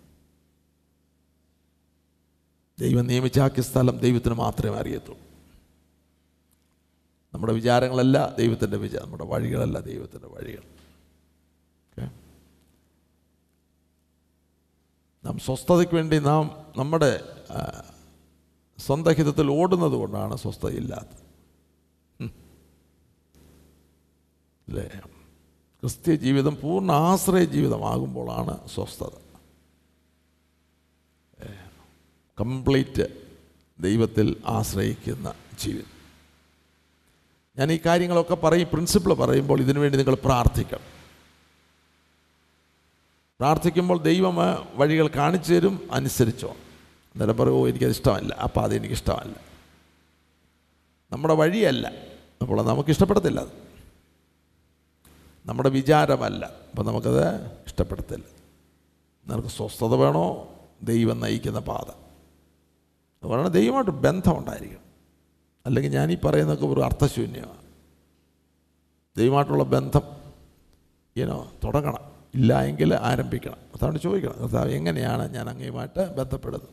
[2.79, 5.19] ദൈവം നിയമിച്ചാക്കിയ സ്ഥലം ദൈവത്തിന് മാത്രമേ അറിയത്തുള്ളൂ.
[7.33, 10.63] നമ്മുടെ വിചാരങ്ങളല്ല ദൈവത്തിന്റെ വിചാരം നമ്മുടെ വഴികളല്ല ദൈവത്തിന്റെ വഴികൾ.
[15.25, 17.21] നാം സ്വസ്ഥതയ്ക്ക് വേണ്ടി നാം നമ്മുടെ
[18.79, 21.23] സ്വന്തഹിതത്തിൽ സ്വന്തം ഹിതത്തിൽ ഓടുന്നത് കൊണ്ടാണ് സ്വസ്ഥതയില്ലാത്തത്.
[24.67, 24.87] അല്ലേ?
[25.81, 29.22] ക്രിസ്ത്യ ജീവിതം പൂർണ ആശ്രയ ജീവിതമാകുമ്പോഴാണ് സ്വസ്ഥത.
[32.39, 33.31] കംപ്ലീറ്റ്
[33.79, 35.93] ദൈവത്തിൽ ആശ്രയിക്കുന്ന ജീവിതം
[37.57, 40.81] ഞാൻ ഈ കാര്യങ്ങളൊക്കെ പറയും പ്രിൻസിപ്പിൾ പറയുമ്പോൾ ഇതിനു വേണ്ടി നിങ്ങൾ പ്രാർത്ഥിക്കണം.
[43.39, 44.35] പ്രാർത്ഥിക്കുമ്പോൾ ദൈവം
[44.73, 48.33] വഴികൾ കാണിച്ചു തരും അനുസരിച്ചോ അന്നേരം പറയും ഓ എനിക്കത് ഇഷ്ടമല്ല.
[48.35, 49.35] അപ്പം അത് എനിക്കിഷ്ടമല്ല
[51.11, 51.91] നമ്മുടെ വഴിയല്ല.
[52.41, 53.49] അപ്പോൾ നമുക്ക് ഇഷ്ടപ്പെടത്തില്ല അത്.
[55.45, 56.45] നമ്മുടെ വിചാരമല്ല.
[56.45, 58.25] അപ്പം നമുക്കത് ഇഷ്ടപ്പെടത്തില്ല.
[59.27, 60.55] നിനക്ക് സ്വസ്ഥത വേണോ?
[60.83, 62.02] ദൈവം നയിക്കുന്ന പാത.
[63.23, 64.83] അതുകൊണ്ടാണ് ദൈവമായിട്ട് ബന്ധമുണ്ടായിരിക്കണം.
[65.65, 67.63] അല്ലെങ്കിൽ ഞാൻ ഈ പറയുന്നതൊക്കെ ഒരു അർത്ഥശൂന്യമാണ്.
[69.17, 70.01] ദൈവമായിട്ടുള്ള ബന്ധം
[71.15, 72.13] ഇനോ തുടങ്ങണം.
[72.35, 73.53] ഇല്ല എങ്കിൽ ആരംഭിക്കണം.
[73.53, 76.69] അതാണ് ചോദിക്കണം കർത്താവ് എങ്ങനെയാണ് ഞാൻ അങ്ങയുമായിട്ട് ബന്ധപ്പെടുന്നത്?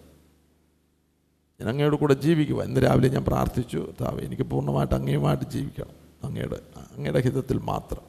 [1.61, 5.91] ഞാൻ അങ്ങയുടെ കൂടെ ജീവിക്കുക ഇന്ന് രാവിലെ ഞാൻ പ്രാർത്ഥിച്ചു കർത്താവ് എനിക്ക് പൂർണമായിട്ട് അങ്ങയുമായിട്ട് ജീവിക്കണം.
[6.25, 8.03] അങ്ങയുടെ അങ്ങയുടെ ഹിതത്തിൽ മാത്രം.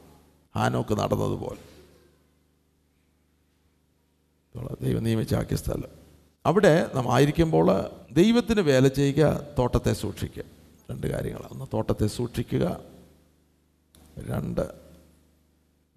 [0.56, 1.72] ഹാനോക്ക് നടന്നതുപോലെ.
[4.82, 6.01] ദൈവം നിയമിച്ചാക്കിയ സ്ഥലം.
[6.46, 10.44] അവിടെ നാം ആയിരിക്കുമ്പോൾ ദൈവത്തിന് വേല ചെയ്യുക തോട്ടത്തെ സൂക്ഷിക്കുക.
[10.90, 12.80] രണ്ട് കാര്യങ്ങളാണ് ഒന്ന് തോട്ടത്തെ സൂക്ഷിക്കുക.
[14.18, 14.74] രണ്ട്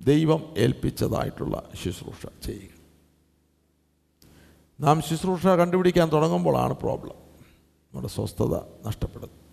[0.01, 2.75] ദൈവം ഏൽപ്പിച്ചതായിട്ടുള്ള ശുശ്രൂഷ ചെയ്യുക.
[4.79, 7.13] നാം ശുശ്രൂഷ കണ്ടുപിടിക്കാൻ തുടങ്ങുമ്പോഴാണ് പ്രോബ്ലം.
[7.13, 8.55] നമ്മുടെ സ്വസ്ഥത
[8.87, 9.45] നഷ്ടപ്പെടുന്നത്.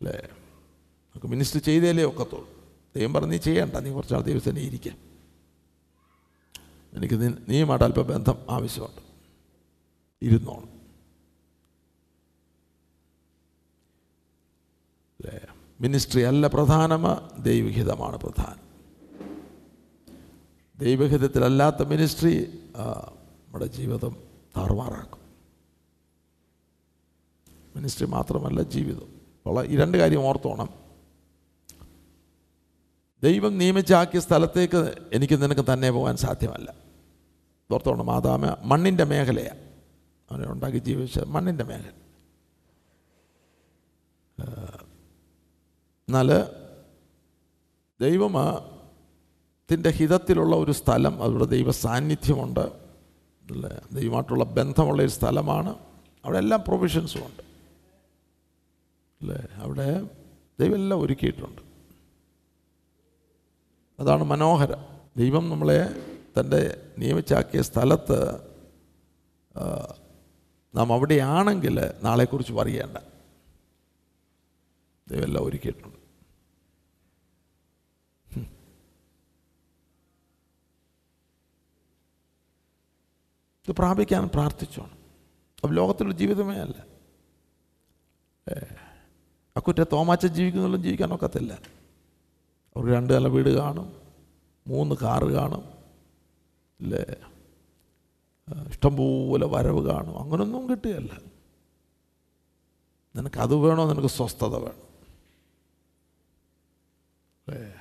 [0.00, 0.28] അല്ലേ?
[0.32, 2.48] നമുക്ക് മിനിസ്റ്റർ ചെയ്തേലേ ഒക്കത്തുള്ളൂ.
[2.96, 3.76] ദൈവം പറഞ്ഞ് ചെയ്യണ്ട.
[3.76, 5.07] നീ കുറച്ചാൾ ദൈവത്തിന് ഇരിക്കാം.
[6.98, 9.02] എനിക്ക് നീയുമായിട്ട് അല്പ ബന്ധം ആവശ്യമുണ്ട്.
[10.22, 10.68] ഇരുന്നോണം
[15.20, 15.40] അല്ലേ?
[15.80, 18.68] മിനിസ്ട്രി അല്ല പ്രധാനമ ദൈവഹിതമാണ് പ്രധാനം.
[20.78, 24.16] ദൈവഹിതത്തിലല്ലാത്ത മിനിസ്ട്രി നമ്മുടെ ജീവിതം
[24.56, 25.18] താറുമാറാക്കും.
[27.76, 29.08] മിനിസ്ട്രി മാത്രമല്ല ജീവിതം.
[29.42, 30.68] അപ്പോൾ ഈ രണ്ട് കാര്യം ഓർത്തോണം.
[33.22, 36.87] ദൈവം നിയമിച്ചാക്കിയ സ്ഥലത്തേക്ക് എനിക്ക് നിനക്ക് തന്നെ പോകാൻ സാധ്യമല്ല.
[37.70, 39.58] ഓർത്തോണം മാതാമ മണ്ണിന്റെ മേഖലയാണ്
[40.30, 41.90] അവനെ ഉണ്ടാക്കി ജീവിച്ച മണ്ണിന്റെ മേഖല.
[46.08, 46.30] എന്നാൽ
[48.00, 52.60] ദൈവത്തിന്റെ ഹിതത്തിലുള്ള ഒരു സ്ഥലം അവിടെ ദൈവ സാന്നിധ്യമുണ്ട്
[53.50, 55.74] അല്ലേ ദൈവമായിട്ടുള്ള ബന്ധമുള്ള ഒരു സ്ഥലമാണ്.
[56.24, 57.42] അവിടെ എല്ലാം പ്രൊവിഷൻസും ഉണ്ട്.
[59.20, 59.48] അല്ലേ?
[59.54, 60.00] അവിടെ
[60.60, 61.62] ദൈവം എല്ലാം ഒരുക്കിയിട്ടുണ്ട്.
[64.02, 64.84] അതാണ് മനോഹരം.
[65.16, 65.88] ദൈവം നമ്മളെ
[66.40, 68.48] തന്റെ നിയമിച്ചാക്കിയ സ്ഥലത്ത്
[70.74, 72.98] നാം അവിടെയാണെങ്കിൽ നാളെക്കുറിച്ച് പറയേണ്ട.
[75.08, 75.98] ദൈവമെല്ലാം ഒരുക്കിയിട്ടുണ്ട്.
[83.68, 84.98] ഇത് പ്രാപിക്കാൻ പ്രാർത്ഥിച്ചോണം.
[85.54, 86.86] അപ്പം ലോകത്തിലുള്ള ജീവിതമേ അല്ല.
[89.56, 91.52] അക്കുറ്റ തോമാച്ച ജീവിക്കുന്നുള്ള ജീവിക്കാൻ ഒക്കത്തില്ല.
[92.76, 94.02] അവർക്ക് രണ്ട് നില വീട് കാണും
[94.66, 95.77] മൂന്ന് കാറ് കാണും
[96.80, 97.06] ഇല്ലേ
[98.48, 100.18] ആ, ഇഷ്ടംപോലെ വരവ് കാണും.
[100.18, 101.20] അങ്ങനൊന്നും കിട്ടുകയല്ല
[103.16, 103.88] നിനക്കത് വേണോ?
[103.88, 104.88] നിനക്ക് സ്വസ്ഥത വേണം.
[107.48, 107.74] അല്ലേ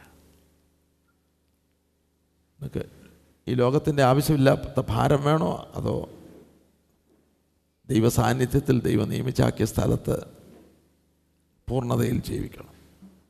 [2.61, 2.85] നിനക്ക്
[3.47, 5.71] ഈ ലോകത്തിന്റെ ആവശ്യമില്ലാത്ത ഭാരം വേണോ?
[5.75, 6.09] അതോ
[7.89, 10.27] ദൈവസാന്നിധ്യത്തിൽ ദൈവം നിയമിച്ചാക്കിയ സ്ഥലത്ത്
[11.69, 12.73] പൂർണതയിൽ ജീവിക്കണം.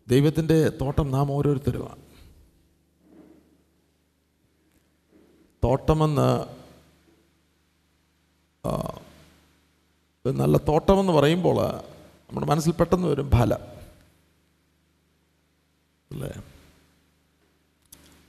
[0.07, 2.06] ദൈവത്തിന്റെ തോട്ടം നാം ഓരോരുത്തരുമാണ്.
[5.63, 6.57] തോട്ടമെന്ന്
[10.29, 11.55] നല്ല തോട്ടമെന്ന് പറയുമ്പോൾ
[12.29, 13.61] നമ്മുടെ മനസ്സിൽ പെട്ടെന്ന് വരും ഫലം.
[16.11, 16.31] അല്ലേ?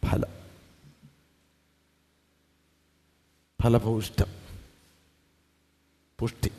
[0.09, 0.23] ഫല.
[3.63, 4.27] ഫലഭൂഷ്ടം
[6.19, 6.51] പുഷ്ടി.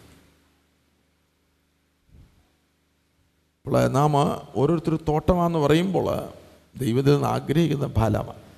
[3.66, 4.14] അപ്പോൾ നാം
[4.56, 6.34] ഓരോരുത്തർ തോട്ടമാണെന്ന് പറയുമ്പോൾ
[6.78, 8.49] ദൈവത്തിൽ നിന്ന് ആഗ്രഹിക്കുന്ന ഫലമാണ്.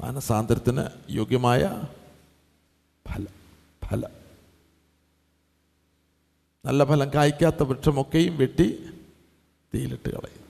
[0.00, 1.82] മാനസാന്തരത്തിന് യോഗ്യമായ
[3.08, 3.34] ഫലം
[3.84, 4.10] ഫലം.
[6.64, 8.90] നല്ല ഫലം കായ്ക്കാത്ത വൃക്ഷമൊക്കെയും വെട്ടി
[9.74, 10.44] തീയിലിട്ട് കളയും.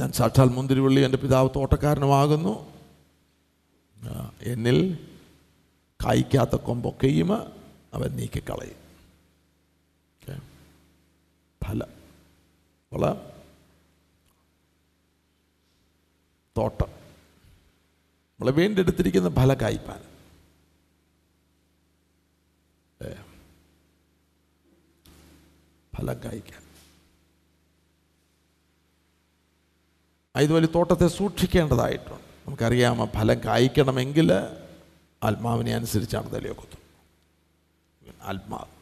[0.00, 2.72] ഞാൻ സാക്ഷാൽ മുന്തിരിവള്ളി എന്റെ പിതാവ് തോട്ടക്കാരനുമാകുന്നു.
[4.42, 5.08] എന്നിൽ
[6.04, 7.34] കായ്ക്കാത്ത കൊമ്പൊക്കെയും
[7.94, 8.88] അവൻ നീക്കിക്കളയും.
[11.64, 11.84] ഫല.
[12.92, 13.37] ഫലം
[16.58, 16.88] തോട്ടം.
[16.88, 20.08] നമ്മൾ വീണ്ടെടുത്തിരിക്കുന്ന ഫല കായ്പാൻ.
[25.96, 26.62] ഫലം കായ്ക്കാൻ.
[30.42, 32.20] ഇതുപോലെ തോട്ടത്തെ സൂക്ഷിക്കേണ്ടതായിട്ടുണ്ട്.
[32.46, 34.32] നമുക്കറിയാം ആ ഫലം കായ്ക്കണമെങ്കിൽ
[35.24, 36.78] ആത്മാവിനെ അനുസരിച്ചാണ് തലയൊക്കത്തും.
[38.22, 38.78] ആത്മാവ്.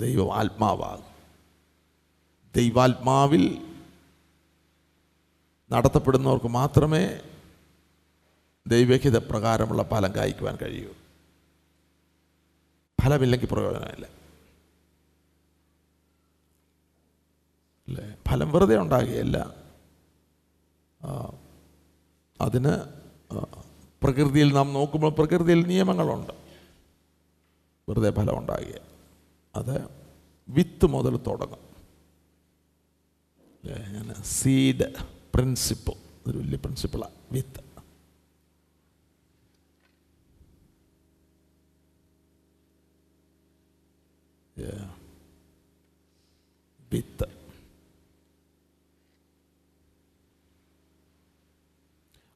[0.00, 1.04] ദൈവം ആത്മാവാകും.
[2.56, 3.67] ദൈവാത്മാവിൽ
[5.72, 7.20] നടത്തപ്പെടുന്നവർക്ക് മാത്രമേ
[8.66, 10.90] ദൈവഹിത പ്രകാരമുള്ള ഫലം കായ്ക്കുവാൻ കഴിയൂ.
[13.02, 14.06] ഫലമില്ലെങ്കിൽ പ്രയോജനമില്ല.
[17.88, 18.16] അല്ലേ?
[18.28, 19.54] ഫലം വെറുതെ ഉണ്ടാകുകയല്ല.
[22.40, 22.78] അതിന്
[24.02, 26.32] പ്രകൃതിയിൽ നാം നോക്കുമ്പോൾ പ്രകൃതിയിൽ നിയമങ്ങളുണ്ട്.
[27.88, 28.80] വെറുതെ ഫലം ഉണ്ടാകുക.
[29.56, 29.88] അത്
[30.48, 31.68] വിത്ത് മുതൽ തുടങ്ങും.
[33.64, 35.92] ഞാൻ സീഡ് പ്രിൻസിപ്പിൾ
[36.26, 37.60] ഒരു വലിയ പ്രിൻസിപ്പിളാണ് വിത്ത്.
[46.92, 47.26] വിത്ത്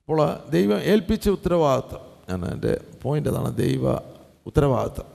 [0.02, 2.00] അപ്പോൾ ദൈവം ഏൽപ്പിച്ച ഉത്തരവാദിത്വം.
[2.28, 2.72] ഞാൻ എന്റെ
[3.02, 3.96] പോയിന്റ് അതാണ് ദൈവ
[4.46, 5.08] ഉത്തരവാദിത്വം.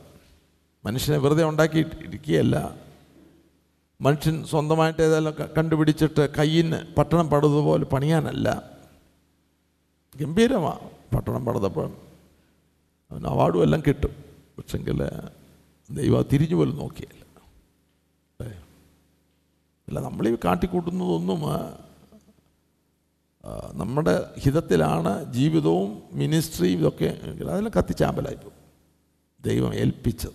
[0.86, 2.87] മനുഷ്യനെ വെറുതെ ഉണ്ടാക്കി ഇരിക്കുകയല്ല
[4.02, 8.70] മനുഷ്യൻ സ്വന്തമായിട്ട് ഏതെല്ലാം കണ്ടുപിടിച്ചിട്ട് കയ്യിന് പട്ടണം പടുന്നതുപോലെ പണിയാനല്ല.
[10.16, 11.98] ഗംഭീരമാണ് പട്ടണം പണിതപ്പോൾ.
[13.12, 14.24] അവന് അവാർഡും എല്ലാം കിട്ടും.
[14.58, 15.04] പക്ഷെങ്കിൽ
[15.92, 17.42] ദൈവം തിരിഞ്ഞു പോലും നോക്കിയല്ല.
[19.88, 20.00] അല്ല?
[20.00, 21.40] നമ്മൾ ഈ കാട്ടിക്കൂട്ടുന്നതൊന്നും
[23.78, 28.52] നമ്മുടെ ഹിതത്തിലാണ് ജീവിതവും മിനിസ്ട്രിയും ഇതൊക്കെ അതെല്ലാം കത്തിച്ചാമ്പലായിപ്പോൾ
[29.44, 30.34] ദൈവം ഏൽപ്പിച്ചത്.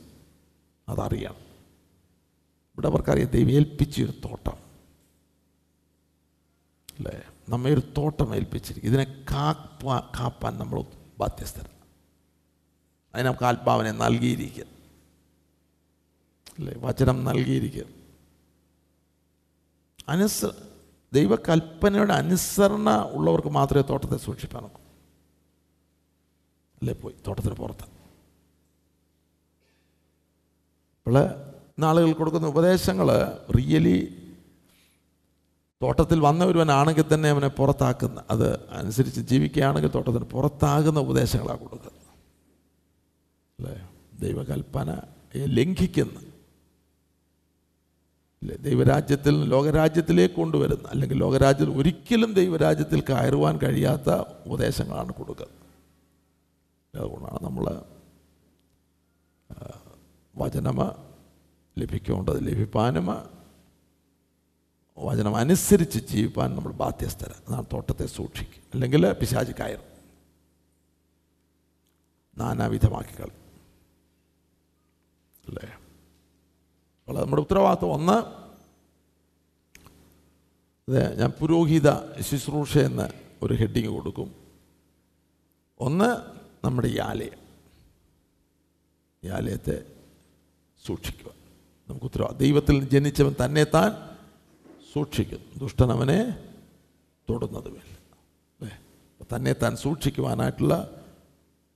[0.88, 1.51] അതറിയണം.
[2.72, 4.52] ഇവിടെ അവർക്കറിയാം ദൈവം ഏൽപ്പിച്ചൊരു തോട്ടം.
[6.98, 7.22] അല്ലേ?
[7.48, 10.82] നമ്മെ ഒരു തോട്ടം ഏൽപ്പിച്ചിരിക്കും ഇതിനെ കാപ്പാ കാപ്പാൻ നമ്മൾ
[11.18, 11.72] ബാധ്യസ്ഥരാണ്
[13.14, 14.64] അതിന് നമുക്ക് ആത്മാവിനെ നൽകിയിരിക്കുക.
[16.58, 16.74] അല്ലേ?
[16.76, 17.84] വചനം നൽകിയിരിക്കുക.
[20.08, 20.44] അനുസ
[21.12, 24.80] ദൈവകൽപ്പനയുടെ അനുസരണ ഉള്ളവർക്ക് മാത്രമേ തോട്ടത്തെ സൂക്ഷിപ്പാൻ നോക്കൂ.
[26.74, 26.94] അല്ലേ?
[26.94, 27.82] പോയി തോട്ടത്തിന് പുറത്ത്.
[31.02, 33.08] അപ്പോൾ നാളുകൾ കൊടുക്കുന്ന ഉപദേശങ്ങൾ
[33.56, 33.96] റിയലി
[35.80, 41.98] തോട്ടത്തിൽ വന്ന ഒരുവനാണെങ്കിൽ തന്നെ അവനെ പുറത്താക്കുന്ന അത് അനുസരിച്ച് ജീവിക്കുകയാണെങ്കിൽ തോട്ടത്തിന് പുറത്താകുന്ന ഉപദേശങ്ങളാണ് കൊടുക്കുന്നത്
[43.58, 43.74] അല്ലേ?
[44.20, 45.00] ദൈവകൽപ്പനയെ
[45.56, 46.16] ലംഘിക്കുന്ന.
[48.62, 54.08] ദൈവരാജ്യത്തിൽ ലോകരാജ്യത്തിലേക്ക് കൊണ്ടുവരുന്ന അല്ലെങ്കിൽ ലോകരാജ്യത്തിൽ ഒരിക്കലും ദൈവരാജ്യത്തിൽ കയറുവാൻ കഴിയാത്ത
[54.46, 55.58] ഉപദേശങ്ങളാണ് കൊടുക്കുന്നത്
[56.94, 57.66] അതുകൊണ്ടാണ് നമ്മൾ
[60.34, 60.80] വചനമ
[61.78, 63.06] ലഭിക്കേണ്ടത് ലഭിപ്പാനും
[64.98, 67.30] വചനം അനുസരിച്ച് ജീവിപ്പാൻ നമ്മൾ ബാധ്യസ്ഥര.
[67.48, 69.82] അതാണ് തോട്ടത്തെ സൂക്ഷിക്കും അല്ലെങ്കിൽ പിശാചി കയർ
[72.38, 73.32] നാനാവിധമാക്കി കളി
[75.48, 75.72] അല്ലേ?
[77.00, 77.92] അപ്പോൾ നമ്മുടെ ഉത്തരവാദിത്വം.
[77.92, 78.42] ഒന്ന്
[80.90, 83.08] അതെ ഞാൻ പുരോഹിത ശുശ്രൂഷ എന്ന്
[83.42, 84.34] ഒരു ഹെഡിങ് കൊടുക്കും.
[85.80, 87.38] ഒന്ന് നമ്മുടെ ഈ ആലയം.
[89.24, 89.96] ഈ ആലയത്തെ
[90.86, 91.41] സൂക്ഷിക്കുക.
[91.88, 94.16] നമുക്ക് ഉത്തരവാദിത്വം ദൈവത്തിൽ ജനിച്ചവൻ തന്നെ താൻ
[94.94, 96.48] സൂക്ഷിക്കുന്നു ദുഷ്ടൻ അവനെ
[97.30, 97.98] തൊടുന്നതുമില്ല
[98.60, 98.78] അല്ലേ?
[99.36, 100.90] തന്നെ താൻ സൂക്ഷിക്കുവാനായിട്ടുള്ള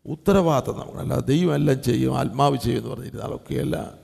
[0.07, 0.99] ഉത്തരവാദിത്തം നമുക്ക്.
[0.99, 3.99] അല്ല ദൈവം എല്ലാം ചെയ്യും ആത്മാവ് ചെയ്യും എന്ന് പറഞ്ഞിരുന്നാലൊക്കെയല്ല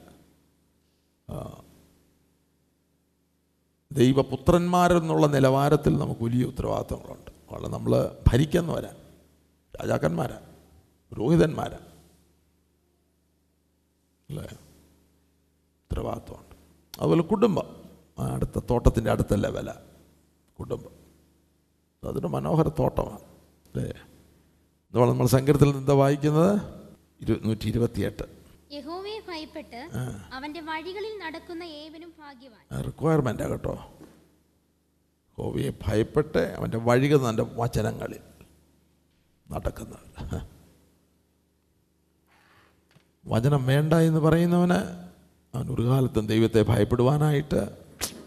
[3.92, 7.30] ദൈവപുത്രന്മാരെന്നുള്ള നിലവാരത്തിൽ നമുക്ക് വലിയ ഉത്തരവാദിത്തങ്ങളുണ്ട്.
[7.50, 8.88] അവിടെ നമ്മൾ ഭരിക്കുന്നവരാ.
[9.74, 10.40] രാജാക്കന്മാരാ.
[11.10, 11.78] പുരോഹിതന്മാരാ.
[14.30, 14.48] അല്ലേ?
[15.92, 16.56] ഉത്തരവാദിത്തമുണ്ട്
[17.00, 17.84] അതുപോലെ കുടുംബം.
[18.32, 19.74] അടുത്ത തോട്ടത്തിന്റെ അടുത്ത ലെവല
[20.58, 20.92] കുടുംബം.
[22.08, 23.20] അതൊരു മനോഹര തോട്ടമാണ്.
[23.20, 23.90] അല്ലേ?
[24.90, 26.60] ഇതുപോലെ നമ്മൾ സങ്കീർത്തിൽ എന്താ വായിക്കുന്നത്?
[27.20, 28.22] ഇരുന്നൂറ്റി നൂറ്റി ഇരുപത്തിയെട്ട്
[28.72, 29.90] യഹോവയെ ഭയപ്പെട്ട്
[30.32, 32.84] അവന്റെ വഴികളിൽ നടക്കുന്ന ഏവനും ഭാഗ്യവാൻ.
[32.84, 33.92] റിക്വയർമെന്റാണ് കേട്ടോ.
[35.36, 38.20] ഹോവിയെ ഭയപ്പെട്ട് അവന്റെ വഴികൾ എന്റെ വചനങ്ങളിൽ
[39.50, 40.46] നടക്കുന്നവർ.
[43.26, 45.01] വചനം വേണ്ട എന്ന് പറയുന്നവന്
[45.54, 47.60] അവൻ ഒരു കാലത്തും ദൈവത്തെ ഭയപ്പെടുവാനായിട്ട്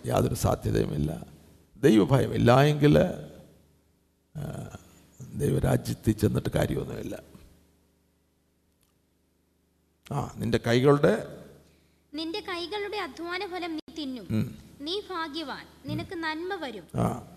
[0.06, 1.12] യാതൊരു സാധ്യതയുമില്ല.
[1.84, 2.98] ദൈവഭയം ഇല്ല എങ്കിൽ
[5.36, 7.16] ദൈവരാജ്യത്തിൽ ചെന്നിട്ട് കാര്യമൊന്നുമില്ല.
[10.12, 11.14] ആ നിന്റെ കൈകളുടെ
[12.14, 14.28] നിന്റെ കൈകളുടെ അധ്വാന ഫലം നീ തിന്നും.
[14.82, 15.66] നീ ഭാഗ്യവാൻ.
[15.86, 16.86] നിനക്ക് നന്മ വരും.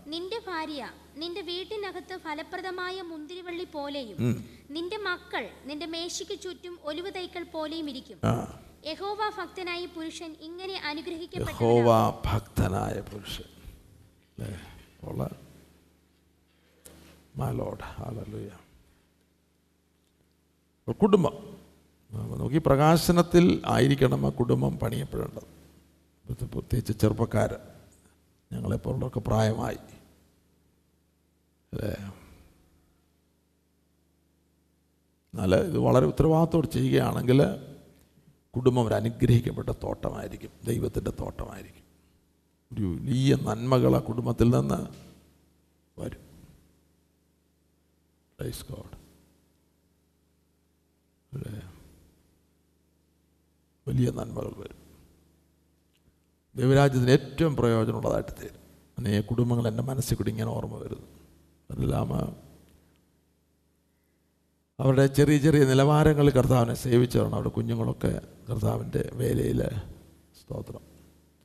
[0.06, 7.90] നിന്റെ ഭാര്യ നിന്റെ വീട്ടിനകത്ത് ഫലപ്രദമായ മുന്തിരിവള്ളി പോലെയും നിന്റെ മക്കൾ നിന്റെ മേശയ്ക്ക് ചുറ്റും ഒലിവ് തൈക്കൾ പോലെയും
[7.90, 8.18] ഇരിക്കും.
[8.84, 10.80] യഹോവ ഭക്തനായ പുരുഷൻ ഇങ്ങനെ
[11.36, 13.44] യഹോവ ഭക്തനായ പുരുഷൻ.
[14.38, 14.60] അല്ലേ
[15.02, 15.30] ഉള്ള
[17.36, 18.50] മാലോഡ് ഹാലലുയ
[20.92, 21.58] കുടുംബം.
[22.12, 25.46] നമുക്ക് ഈ പ്രകാശനത്തിൽ ആയിരിക്കണം ആ കുടുംബം പണിയപ്പെടേണ്ടത്.
[26.30, 27.60] ഇത് പ്രത്യേകിച്ച് ചെറുപ്പക്കാർ
[28.52, 29.78] ഞങ്ങളെപ്പോലുള്ളവർക്ക് പ്രായമായി.
[31.72, 32.12] അല്ലേ?
[35.34, 37.42] എന്നാൽ ഇത് വളരെ ഉത്തരവാദിത്തോട് ചെയ്യുകയാണെങ്കിൽ
[38.58, 41.84] കുടുംബം ഒരു അനുഗ്രഹിക്കപ്പെട്ട തോട്ടമായിരിക്കും ദൈവത്തിന്റെ തോട്ടമായിരിക്കും.
[42.72, 44.80] ഒരു വലിയ നന്മകൾ ആ കുടുംബത്തിൽ നിന്ന്
[46.00, 46.28] വരും.
[48.42, 48.98] ഐസ് ഗോഡ്
[53.88, 54.76] വലിയ നന്മകൾ വരും.
[56.56, 58.60] ദൈവരാജ്യത്തിന് ഏറ്റവും പ്രയോജനമുള്ളതായിട്ട് തീരും.
[58.98, 61.06] അനേക കുടുംബങ്ങൾ എന്റെ മനസ്സിൽ കൂടി ഇങ്ങനെ ഓർമ്മ വരുന്നു.
[61.70, 62.08] അതെല്ലാം
[64.80, 67.34] അവരുടെ ചെറിയ ചെറിയ നിലവാരങ്ങൾ കർത്താവിനെ സേവിച്ചവരാണ്.
[67.34, 68.20] അവരുടെ കുഞ്ഞുങ്ങളൊക്കെ
[68.50, 69.68] കർത്താവിന്റെ വേലയിൽ
[70.40, 70.80] സ്തോത്രം.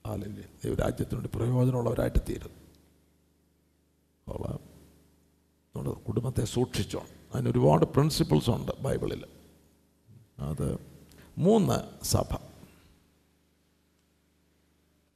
[0.06, 2.50] അല്ലെങ്കിൽ ദൈവരാജ്യത്തിന് വേണ്ടി പ്രയോജനമുള്ളവരായിട്ട് തീരും.
[5.76, 7.08] നമ്മുടെ കുടുംബത്തെ സൂക്ഷിച്ചോണം.
[7.36, 9.26] അതിന് ഒരുപാട് പ്രിൻസിപ്പിൾസ് ഉണ്ട് ബൈബിളിൽ.
[10.40, 10.78] അത്
[11.38, 12.38] മൂന്ന് സഭ.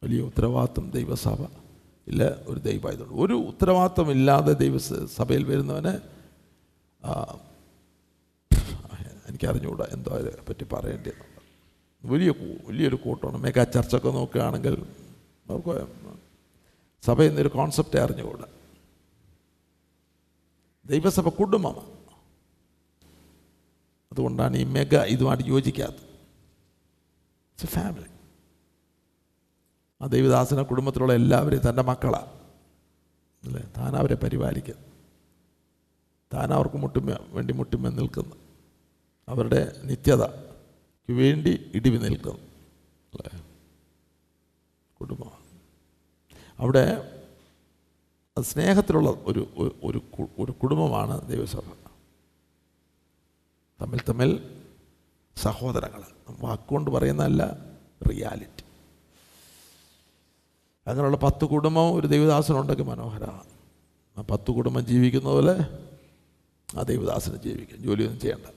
[0.03, 1.41] വലിയ ഉത്തരവാദിത്വം ദൈവസഭ.
[2.07, 3.21] ഇല്ല ഒരു ദൈവമായതുകൊണ്ട്.
[3.21, 5.97] ഒരു ഉത്തരവാദിത്വം ഇല്ലാതെ ദൈവ സഭയിൽ വരുന്നവന്
[9.37, 11.13] എനിക്കറിഞ്ഞുകൂടാ എന്തോ അതിനെ പറ്റി പറയേണ്ടത്
[12.05, 12.33] വലിയ
[12.67, 14.75] വലിയൊരു കൂട്ടമാണ് മെഗാ ചർച്ചൊക്കെ നോക്കുകയാണെങ്കിൽ
[15.47, 15.87] നമുക്ക്
[17.05, 18.45] സഭ എന്നൊരു കോൺസെപ്റ്റ് അറിഞ്ഞുകൂടാ.
[20.85, 21.97] ദൈവസഭ കുടുംബമാണ്.
[24.11, 25.95] അതുകൊണ്ടാണ് ഈ മെഗ ഇതുമായിട്ട് യോജിക്കാത്തത്.
[25.95, 28.09] ഇറ്റ്സ് എ ഫാമിലി
[30.01, 32.31] ആ ദൈവദാസന കുടുംബത്തിലുള്ള എല്ലാവരെയും തന്റെ മക്കളാണ്
[33.45, 33.71] അല്ലേ?
[33.77, 34.81] താൻ അവരെ പരിപാലിക്കുന്നു
[36.33, 38.46] താൻ അവർക്ക് മുട്ടുമ വേണ്ടി മുട്ടുമേ നിൽക്കുന്നു.
[39.29, 42.39] അവരുടെ നിത്യതയ്ക്ക് വേണ്ടി ഇടിവി നിൽക്കുന്നു
[43.13, 43.43] അല്ലേ?
[44.99, 45.31] കുടുംബം
[46.59, 47.13] അവിടെ
[48.41, 51.61] സ്നേഹത്തിലുള്ള ഒരു ഒരു- ഒരു കുടുംബമാണ് ദൈവസഭ.
[53.81, 54.61] തമ്മിൽ തമ്മിൽ
[55.35, 56.03] സഹോദരങ്ങൾ.
[56.29, 57.57] വാക്കുകൊണ്ട് പറയുന്നതല്ല
[58.09, 58.63] റിയാലിറ്റി.
[60.89, 63.43] അങ്ങനെയുള്ള പത്ത് കുടുംബം ഒരു ദൈവദാസനുണ്ടെങ്കിൽ മനോഹരമാണ്.
[64.17, 65.79] ആ പത്ത് കുടുംബം ജീവിക്കുന്ന പോലെ
[66.77, 67.83] ആ ദൈവദാസന് ജീവിക്കും.
[67.83, 68.56] ജോലിയൊന്നും ചെയ്യേണ്ട.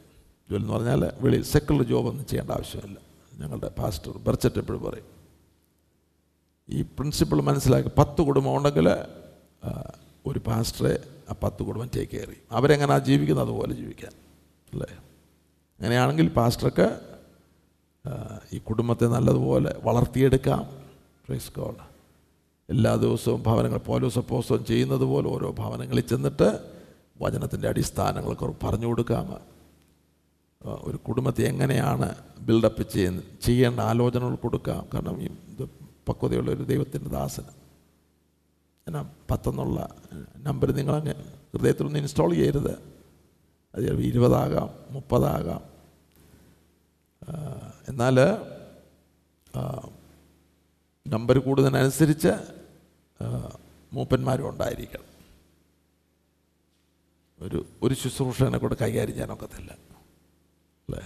[0.50, 2.98] ജോലി എന്ന് പറഞ്ഞാൽ വെളി സെക്കുലർ ജോബൊന്നും ചെയ്യേണ്ട ആവശ്യമില്ല.
[3.40, 5.08] ഞങ്ങളുടെ പാസ്റ്റർ ബർച്ചറ്റ് എപ്പോഴും പറയും.
[6.68, 8.88] ഈ പ്രിൻസിപ്പിൾ മനസ്സിലാക്കി പത്ത് കുടുംബം ഉണ്ടെങ്കിൽ
[10.26, 10.94] ഒരു പാസ്റ്ററെ
[11.30, 12.42] ആ പത്ത് കുടുംബം ടേക്ക് ചെയ്യും.
[12.52, 13.44] അവരെങ്ങനെ ജീവിക്കുന്നത്?
[13.44, 14.12] അതുപോലെ ജീവിക്കാൻ
[14.72, 14.86] അല്ലേ?
[15.78, 16.88] അങ്ങനെയാണെങ്കിൽ പാസ്റ്റർക്ക്
[18.52, 20.62] ഈ കുടുംബത്തെ നല്ലതുപോലെ വളർത്തിയെടുക്കാം.
[21.26, 21.82] പ്രൈസ് ഗോഡ്
[22.70, 26.48] എല്ലാ ദിവസവും ഭവനങ്ങൾ പോലോസ് അപ്പോസ്തലൻ ചെയ്യുന്നത് പോലെ ഓരോ ഭവനങ്ങളിൽ ചെന്നിട്ട്
[27.22, 29.26] വചനത്തിന്റെ അടിസ്ഥാനങ്ങളൊക്കെ പറഞ്ഞു കൊടുക്കാം.
[30.64, 34.88] ഒരു കുടുംബത്തെ എങ്ങനെയാണ് ബിൽഡപ്പ് ചെയ്യുന്ന ചെയ്യേണ്ട ആലോചനകൾ കൊടുക്കാം.
[34.94, 35.28] കാരണം ഈ
[36.08, 37.52] പക്വതയുള്ള ഒരു ദൈവത്തിന്റെ ദാസന്.
[38.88, 39.96] എന്നാ പത്തെന്നുള്ള
[40.36, 41.14] നമ്പർ നിങ്ങളങ്ങ്
[41.52, 42.72] ഹൃദയത്തിലൊന്ന് ഇൻസ്റ്റാൾ ചെയ്യരുത്.
[43.74, 45.62] അത് ചിലപ്പോൾ ഇരുപതാകാം മുപ്പതാകാം.
[47.88, 48.16] എന്നാൽ
[51.08, 52.28] നമ്പർ കൂടുന്നതിനനുസരിച്ച്
[53.92, 55.08] മൂപ്പന്മാരും ഉണ്ടായിരിക്കണം.
[57.40, 59.89] ഒരു ഒരു ശുശ്രൂഷനെ കൂടെ കൈകാര്യം ചെയ്യാനൊക്കത്തില്ല.
[60.90, 61.04] അല്ലേ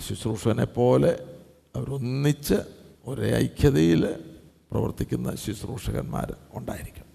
[0.00, 1.12] ശുശ്രൂഷനെ പോലെ
[1.74, 2.58] അവരൊന്നിച്ച്
[3.06, 4.02] ഒരേ ഐക്യതയിൽ
[4.72, 7.08] പ്രവർത്തിക്കുന്ന ശുശ്രൂഷകന്മാർ ഉണ്ടായിരിക്കും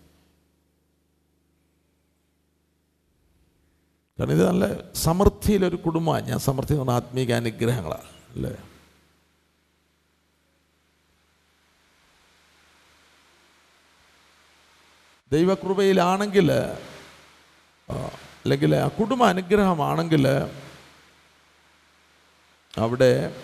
[4.19, 6.27] കാരണം ഇത് നല്ല സമൃദ്ധിയിലൊരു കുടുംബമാണ്.
[6.27, 8.53] ഞാൻ സമൃദ്ധി എന്ന് പറഞ്ഞാൽ ആത്മീക അനുഗ്രഹങ്ങളാണ് അല്ലേ?
[15.31, 16.49] ദൈവകൃപയിലാണെങ്കിൽ
[18.43, 20.25] അല്ലെങ്കിൽ ആ കുടുംബ അനുഗ്രഹമാണെങ്കിൽ
[22.77, 23.35] അവിടെ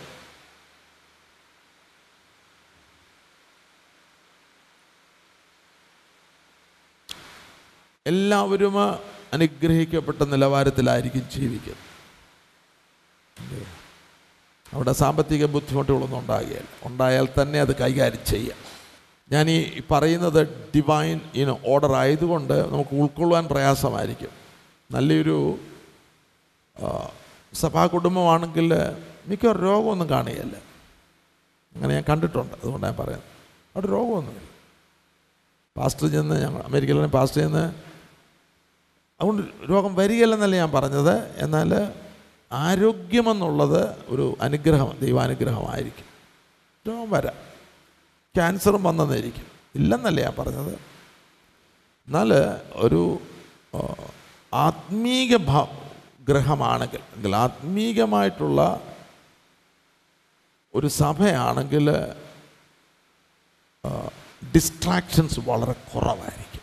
[8.08, 8.76] എല്ലാവരും
[9.34, 11.92] അനുഗ്രഹിക്കപ്പെട്ട നിലവാരത്തിലായിരിക്കും ജീവിക്കുന്നത്?
[14.74, 16.68] അവിടെ സാമ്പത്തിക ബുദ്ധിമുട്ടുകളൊന്നും ഉണ്ടാകുകയില്ല.
[16.84, 18.58] ഉണ്ടായാൽ തന്നെ അത് കൈകാര്യം ചെയ്യാം.
[19.32, 24.30] ഞാൻ ഈ പറയുന്നത് ഡിവൈൻ ഇൻ ഓർഡർ ആയതുകൊണ്ട് നമുക്ക് ഉൾക്കൊള്ളുവാൻ പ്രയാസമായിരിക്കും.
[24.92, 25.60] നല്ലൊരു
[27.54, 28.74] സഭാ കുടുംബമാണെങ്കിൽ
[29.26, 30.58] മിക്ക രോഗമൊന്നും കാണുകയല്ല.
[31.76, 33.24] അങ്ങനെ ഞാൻ കണ്ടിട്ടുണ്ട് അതുകൊണ്ട് ഞാൻ പറയുന്നത്.
[33.76, 34.54] അവിടെ രോഗമൊന്നുമില്ല.
[35.78, 37.74] പാസ്റ്റർ ചെന്ന് ഞങ്ങൾ അമേരിക്കയിലെ പാസ്റ്റർ ചെന്ന്
[39.20, 41.36] അതുകൊണ്ട് രോഗം വരികയില്ലെന്നല്ല ഞാൻ പറഞ്ഞത്.
[41.38, 41.94] എന്നാൽ
[42.52, 46.06] ആരോഗ്യമെന്നുള്ളത് ഒരു അനുഗ്രഹം ദൈവാനുഗ്രഹമായിരിക്കും.
[46.88, 47.34] രോഗം വരാം.
[48.36, 49.46] ക്യാൻസറും വന്നെന്നിരിക്കും
[49.76, 50.74] ഇല്ലെന്നല്ല ഞാൻ പറഞ്ഞത്.
[52.08, 52.34] എന്നാൽ
[52.74, 53.20] ഒരു
[54.54, 55.38] ആത്മീക
[56.28, 58.82] ഗ്രഹമാണെങ്കിൽ ആത്മീകമായിട്ടുള്ള
[60.76, 61.90] ഒരു സഭയാണെങ്കിൽ
[64.56, 66.62] ഡിസ്ട്രാക്ഷൻസ് വളരെ കുറവായിരിക്കും.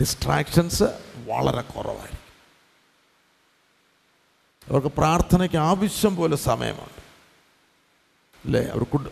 [0.00, 0.82] ഡിസ്ട്രാക്ഷൻസ്
[1.26, 2.26] വളരെ കുറവായിരിക്കും.
[4.70, 7.00] അവർക്ക് പ്രാർത്ഥനയ്ക്ക് ആവശ്യം പോലെ സമയമുണ്ട്.
[8.44, 8.64] അല്ലേ?
[8.64, 9.10] അവർ കൂട്ട്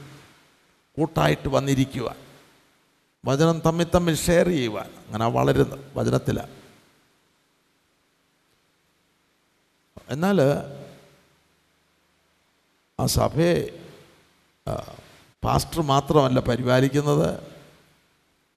[0.96, 2.16] കൂട്ടായിട്ട് വന്നിരിക്കുവാൻ
[3.26, 6.50] വചനം തമ്മിൽ തമ്മിൽ ഷെയർ ചെയ്യുവാൻ അങ്ങനെ വളരുന്നു വചനത്തിലാണ്.
[10.08, 10.40] എന്നാൽ
[13.00, 13.54] ആ സഭയെ
[15.44, 17.42] പാസ്റ്റർ മാത്രമല്ല പരിപാലിക്കുന്നത്.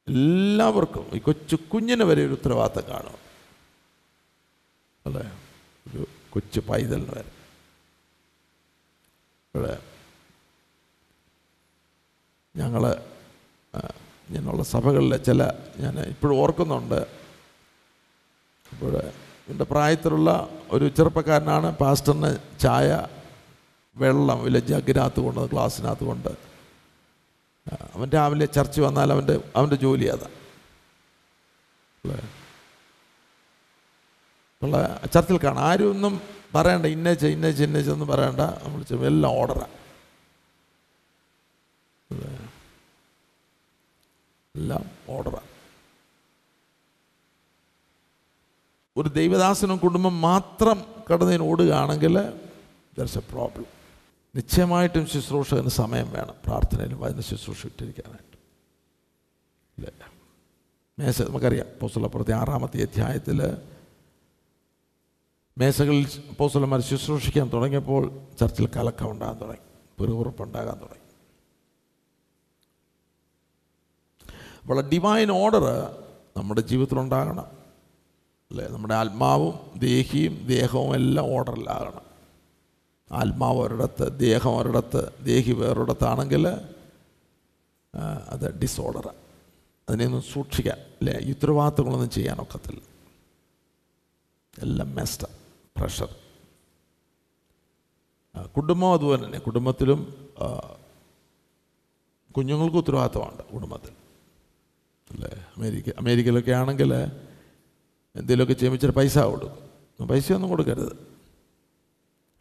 [0.08, 3.18] എല്ലാവർക്കും ഈ കൊച്ചു കുഞ്ഞിന് വരെ ഒരു ഉത്തരവാദിത്തം കാണും.
[5.06, 5.26] അല്ലേ?
[5.88, 7.32] ഒരു കൊച്ചു പൈതലിന് വരെ.
[9.56, 9.82] ഇവിടെ
[12.56, 12.84] ഞങ്ങൾ
[14.30, 15.44] ഇങ്ങനെയുള്ള സഭകളിലെ ചില
[15.80, 17.02] ഞാൻ ഇപ്പോഴും ഓർക്കുന്നുണ്ട്.
[18.74, 19.14] ഇപ്പോഴേ
[19.50, 23.08] എന്റെ പ്രായത്തിലുള്ള ഒരു ചെറുപ്പക്കാരനാണ് പാസ്റ്ററിന് ചായ
[23.98, 26.30] വെള്ളം ഇല്ല ജഗ്ഗിനകത്ത് കൊണ്ട് ഗ്ലാസ്സിനകത്ത് കൊണ്ട്.
[27.96, 30.30] അവൻ രാവിലെ ചർച്ച് വന്നാൽ അവന്റെ അവന്റെ ജോലി അതാ.
[34.64, 35.02] ഉള്ള.
[35.14, 35.64] ചർച്ചിൽ കാണാം.
[35.64, 36.22] ആരും ഒന്നും
[36.56, 38.40] പറയണ്ട ഇന്നേച്ച ഇന്നേച്ച ഇന്നേച്ച ഒന്നും പറയണ്ട.
[38.40, 39.78] നമ്മൾ ചെയ്യും എല്ലാം ഓർഡറാണ്
[44.56, 45.58] എല്ലാം ഓർഡറാണ്
[48.98, 52.18] ഒരു ദൈവദാസനും കുടുംബം മാത്രം കടന്നതിന് ഓടുകയാണെങ്കിൽ
[52.98, 53.77] ദർസ് എ പ്രോബ്ലം
[54.38, 56.34] നിശ്ചയമായിട്ടും ശുശ്രൂഷകന് സമയം വേണം.
[56.46, 58.38] പ്രാർത്ഥനയിലും അതിന് ശുശ്രൂഷ ഇട്ടിരിക്കാനായിട്ട്.
[59.78, 60.12] ഇല്ല
[61.00, 61.68] മേശ നമുക്കറിയാം.
[61.82, 63.58] പോസ്തുലപ്പുറത്തെ ആറാമത്തെ അധ്യായത്തിൽ
[65.58, 69.58] മേശകളിൽ പോസ്തുലന്മാർ ശുശ്രൂഷിക്കാൻ തുടങ്ങിയപ്പോൾ ചർച്ചിൽ കലക്കം ഉണ്ടാകാൻ തുടങ്ങി.
[70.00, 70.98] പെറുപുറപ്പുണ്ടാകാൻ തുടങ്ങി.
[74.62, 75.64] അപ്പോൾ ഡിവൈൻ ഓർഡർ
[76.38, 77.46] നമ്മുടെ ജീവിതത്തിലുണ്ടാകണം.
[78.52, 78.68] അല്ലേ?
[78.68, 82.07] നമ്മുടെ ആത്മാവും ദേഹിയും ദേഹവും എല്ലാം ഓർഡറിലാകണം
[83.12, 86.46] ആത്മാവ് ഒരിടത്ത് ദേഹം ഒരിടത്ത് ദേഹി വേറൊരിടത്താണെങ്കിൽ
[88.34, 89.22] അത് ഡിസോർഡറാണ്
[89.90, 91.14] അതിനെയൊന്നും സൂക്ഷിക്കാൻ അല്ലേ?
[91.20, 92.82] ഈ ഉത്തരവാദിത്തങ്ങളൊന്നും ചെയ്യാനൊക്കത്തില്ല
[94.62, 95.24] എല്ലാം മെസ്റ്റ
[95.78, 96.10] പ്രഷർ
[98.56, 99.40] കുടുംബം അതുപോലെ തന്നെ.
[99.40, 100.00] കുടുംബത്തിലും
[102.36, 103.94] കുഞ്ഞുങ്ങൾക്ക് ഉത്തരവാദിത്തമുണ്ട് കുടുംബത്തിൽ.
[105.12, 105.30] അല്ലേ?
[105.58, 110.08] അമേരിക്ക അമേരിക്കയിലൊക്കെ ആണെങ്കിൽ എന്തെങ്കിലുമൊക്കെ ചെയ്യുമ്പോൾ ഇച്ചിരി പൈസ കൊടുക്കും.
[110.08, 111.17] പൈസയൊന്നും കൊടുക്കരുത്.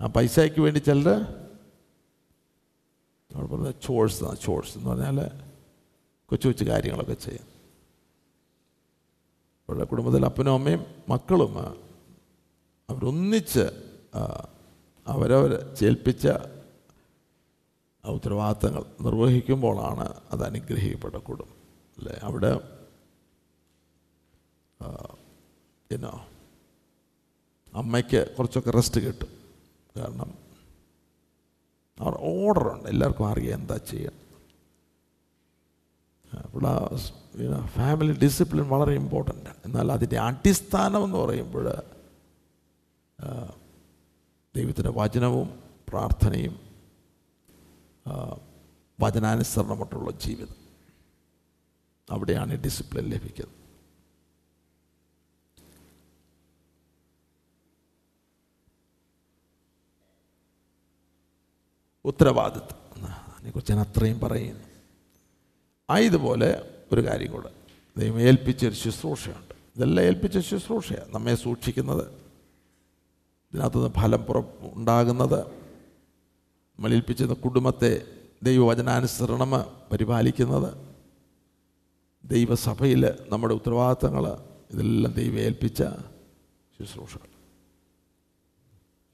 [0.00, 1.08] ആ പൈസയ്ക്ക് വേണ്ടി ചിലർ
[3.30, 5.18] നമ്മൾ പറഞ്ഞ ചോഴ്സ് ചോഴ്സ് എന്ന് പറഞ്ഞാൽ
[6.30, 7.46] കൊച്ചു കൊച്ചു കാര്യങ്ങളൊക്കെ ചെയ്യും.
[9.68, 11.52] അവരുടെ കുടുംബത്തിൽ അപ്പനും അമ്മയും മക്കളും
[12.88, 13.64] അവരൊന്നിച്ച്
[15.06, 16.26] അവരവർ ചേൽപ്പിച്ച
[18.04, 21.56] ഉത്തരവാദിത്തങ്ങൾ നിർവഹിക്കുമ്പോഴാണ് അത് അനുഗ്രഹിക്കപ്പെട്ട കുടുംബം
[21.98, 22.14] അല്ലേ?
[22.28, 22.52] അവിടെ
[25.90, 26.12] എന്നോ
[27.72, 29.32] അമ്മയ്ക്ക് കുറച്ചൊക്കെ റെസ്റ്റ് കിട്ടും.
[29.96, 30.30] കാരണം
[32.00, 34.22] അവർ ഓർഡർ ഉണ്ട് എല്ലാവർക്കും അറിയാം എന്താ ചെയ്യണം
[36.44, 41.66] അപ്പോൾ ഫാമിലി ഡിസിപ്ലിൻ വളരെ ഇമ്പോർട്ടന്റ് എന്നാൽ അതിന്റെ അടിസ്ഥാനം എന്ന് പറയുമ്പോൾ
[44.54, 45.48] ദൈവത്തിന്റെ വചനവും
[45.88, 46.54] പ്രാർത്ഥനയും
[48.98, 50.56] വചനാനുസരണമായിട്ടുള്ള ജീവിതം.
[52.10, 53.65] അവിടെയാണ് ഡിസിപ്ലിൻ ലഭിക്കുന്നത്.
[62.06, 63.06] ഉത്തരവാദിത്വം.
[63.06, 64.64] അതിനെക്കുറിച്ച് ഞാൻ അത്രയും പറയുന്നു.
[65.90, 67.50] ആയതുപോലെ ഒരു കാര്യം കൂടെ.
[67.96, 69.54] ദൈവം ഏൽപ്പിച്ചൊരു ശുശ്രൂഷയുണ്ട്.
[69.76, 72.06] ഇതെല്ലാം ഏൽപ്പിച്ച ശുശ്രൂഷയാണ് നമ്മെ സൂക്ഷിക്കുന്നത്
[73.52, 74.42] ഇതിനകത്തുനിന്ന് ഫലം പുറ
[74.74, 75.46] ഉണ്ടാകുന്നത്
[76.78, 78.02] നമ്മളേൽപ്പിച്ചിരുന്ന കുടുംബത്തെ
[78.42, 79.50] ദൈവവചനാനുസരണം
[79.92, 80.74] പരിപാലിക്കുന്നത്
[82.24, 84.32] ദൈവസഭയിൽ നമ്മുടെ ഉത്തരവാദിത്തങ്ങൾ
[84.70, 85.82] ഇതെല്ലാം ദൈവം ഏൽപ്പിച്ച
[86.78, 87.28] ശുശ്രൂഷകൾ.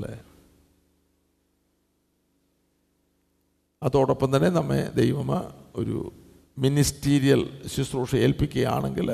[0.01, 0.32] അല്ലേ?
[3.83, 5.30] അതോടൊപ്പം തന്നെ നമ്മെ ദൈവമ
[5.74, 6.12] ഒരു
[6.59, 9.09] മിനിസ്റ്റീരിയൽ ശുശ്രൂഷ ഏൽപ്പിക്കുകയാണെങ്കിൽ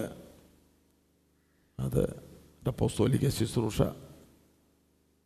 [1.78, 2.02] അത്
[2.68, 3.82] അപ്പോസ്തോലിക ശുശ്രൂഷ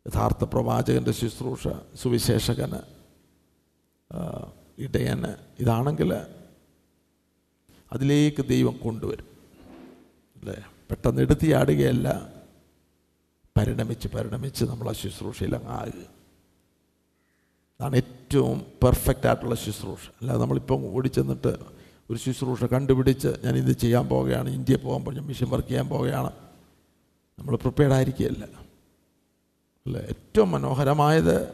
[0.05, 2.79] യഥാർത്ഥ പ്രവാചകന്റെ ശുശ്രൂഷ സുവിശേഷകന്
[4.77, 6.11] ഇടയന് ഇതാണെങ്കിൽ
[7.91, 9.27] അതിലേക്ക് ദൈവം കൊണ്ടുവരും.
[10.35, 10.55] അല്ലേ?
[10.89, 12.07] പെട്ടെന്ന് എടുത്തിയാടുകയല്ല
[13.57, 15.69] പരിണമിച്ച് പരിണമിച്ച് നമ്മൾ ആ ശുശ്രൂഷയിൽ അങ്ങ്
[17.79, 20.09] അതാണ് ഏറ്റവും പെർഫെക്റ്റ് ആയിട്ടുള്ള ശുശ്രൂഷ.
[20.09, 21.57] അല്ലാതെ നമ്മളിപ്പം ഓടിച്ചെന്നിട്ട്
[22.09, 26.31] ഒരു ശുശ്രൂഷ കണ്ടുപിടിച്ച് ഞാൻ ഇത് ചെയ്യാൻ പോവുകയാണ് ഇന്ത്യയിൽ പോകാൻ പറഞ്ഞു മിഷൻ വർക്ക് ചെയ്യാൻ പോവുകയാണ്.
[27.39, 28.45] നമ്മൾ പ്രിപ്പയർഡ് ആയിരിക്കുകയല്ല.
[29.85, 30.01] അല്ലേ?
[30.01, 31.53] ഏറ്റവും മനോഹരമായത്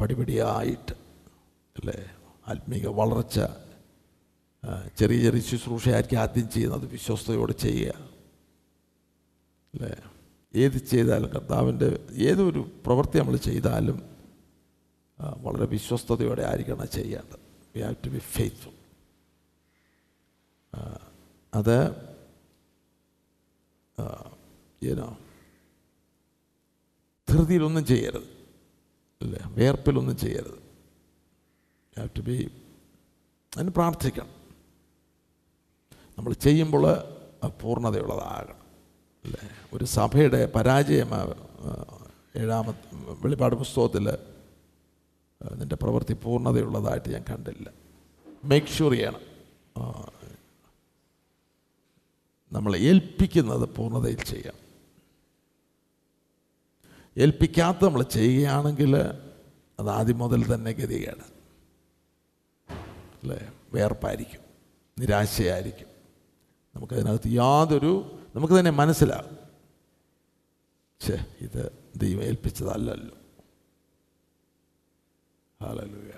[0.00, 0.92] പടിപടിയായിട്ട്
[1.76, 2.06] അല്ലേ?
[2.48, 3.40] ആത്മീക വളർച്ച
[4.98, 7.92] ചെറിയ ചെറിയ ശുശ്രൂഷയായിരിക്കും ആദ്യം ചെയ്യുന്നത് വിശ്വസ്തയോടെ ചെയ്യുക.
[9.74, 9.96] അല്ലേ?
[10.54, 14.13] ഏത് ചെയ്താലും കർത്താവിന്റെ ഏതൊരു പ്രവൃത്തി നമ്മൾ ചെയ്താലും
[15.18, 17.38] വളരെ വിശ്വസ്തയോടെ ആയിരിക്കണം ചെയ്യേണ്ടത്.
[17.76, 18.70] We have to be faithful
[21.54, 21.90] അത്
[24.82, 25.18] ഏനോ
[27.28, 28.24] ധൃതിയിലൊന്നും ചെയ്യരുത്.
[29.22, 29.38] അല്ലേ?
[29.44, 30.58] വേർപ്പിലൊന്നും ചെയ്യരുത്.
[31.98, 32.50] ഹാവ് ടു ബി
[33.56, 34.30] അതിന് പ്രാർത്ഥിക്കണം.
[36.18, 36.94] നമ്മൾ ചെയ്യുമ്പോൾ
[37.62, 38.56] പൂർണതയുള്ളതാകണം.
[39.24, 39.48] അല്ലേ?
[39.72, 41.10] ഒരു സഭയുടെ പരാജയം
[42.36, 44.33] ഏഴാമത്തെ വെളിപാട് പുസ്തകത്തിൽ
[45.52, 47.70] നിന്റെ പ്രവൃത്തി പൂർണതയുള്ളതായിട്ട് ഞാൻ കണ്ടില്ല.
[48.44, 49.20] മേക്ക് ഷുവർ ചെയ്യണം.
[52.52, 54.54] നമ്മൾ ഏൽപ്പിക്കുന്നത് പൂർണതയിൽ ചെയ്യാം.
[57.18, 58.96] ഏൽപ്പിക്കാത്ത നമ്മൾ ചെയ്യുകയാണെങ്കിൽ
[59.78, 61.34] അത് ആദ്യം മുതൽ തന്നെ ഗതികേട്.
[63.22, 63.52] അല്ലേ?
[63.74, 64.40] വേർപ്പായിരിക്കും.
[64.98, 65.88] നിരാശയായിരിക്കും.
[66.76, 69.38] നമുക്കതിനകത്ത് യാതൊരു നമുക്ക് തന്നെ മനസ്സിലാകും.
[71.00, 73.16] ഛേ ഇത് ദൈവം ഏൽപ്പിച്ചതല്ലല്ലോ.
[75.60, 76.12] ഹാലലൂയ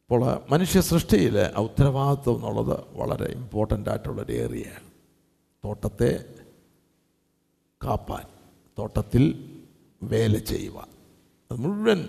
[0.00, 4.88] അപ്പോൾ മനുഷ്യ സൃഷ്ടിയിൽ ഉത്തരവാദിത്വം എന്നുള്ളത് വളരെ ഇമ്പോർട്ടന്റ് ആയിട്ടുള്ളൊരു ഏറിയയാണ്
[5.64, 6.10] തോട്ടത്തെ
[7.80, 8.26] കാപ്പാൻ
[8.78, 9.24] തോട്ടത്തിൽ
[10.02, 10.88] വേല ചെയ്യുവാൻ
[11.50, 12.00] അത് മുഴുവൻ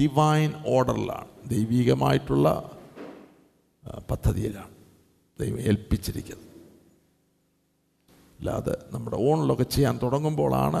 [0.00, 2.48] ഡിവൈൻ ഓർഡറിലാണ് ദൈവികമായിട്ടുള്ള
[4.08, 4.74] പദ്ധതിയിലാണ്
[5.38, 6.42] ദൈവം ഏൽപ്പിച്ചിരിക്കുന്നത്.
[8.38, 10.80] അല്ലാതെ നമ്മുടെ ഓണിലൊക്കെ ചെയ്യാൻ തുടങ്ങുമ്പോഴാണ്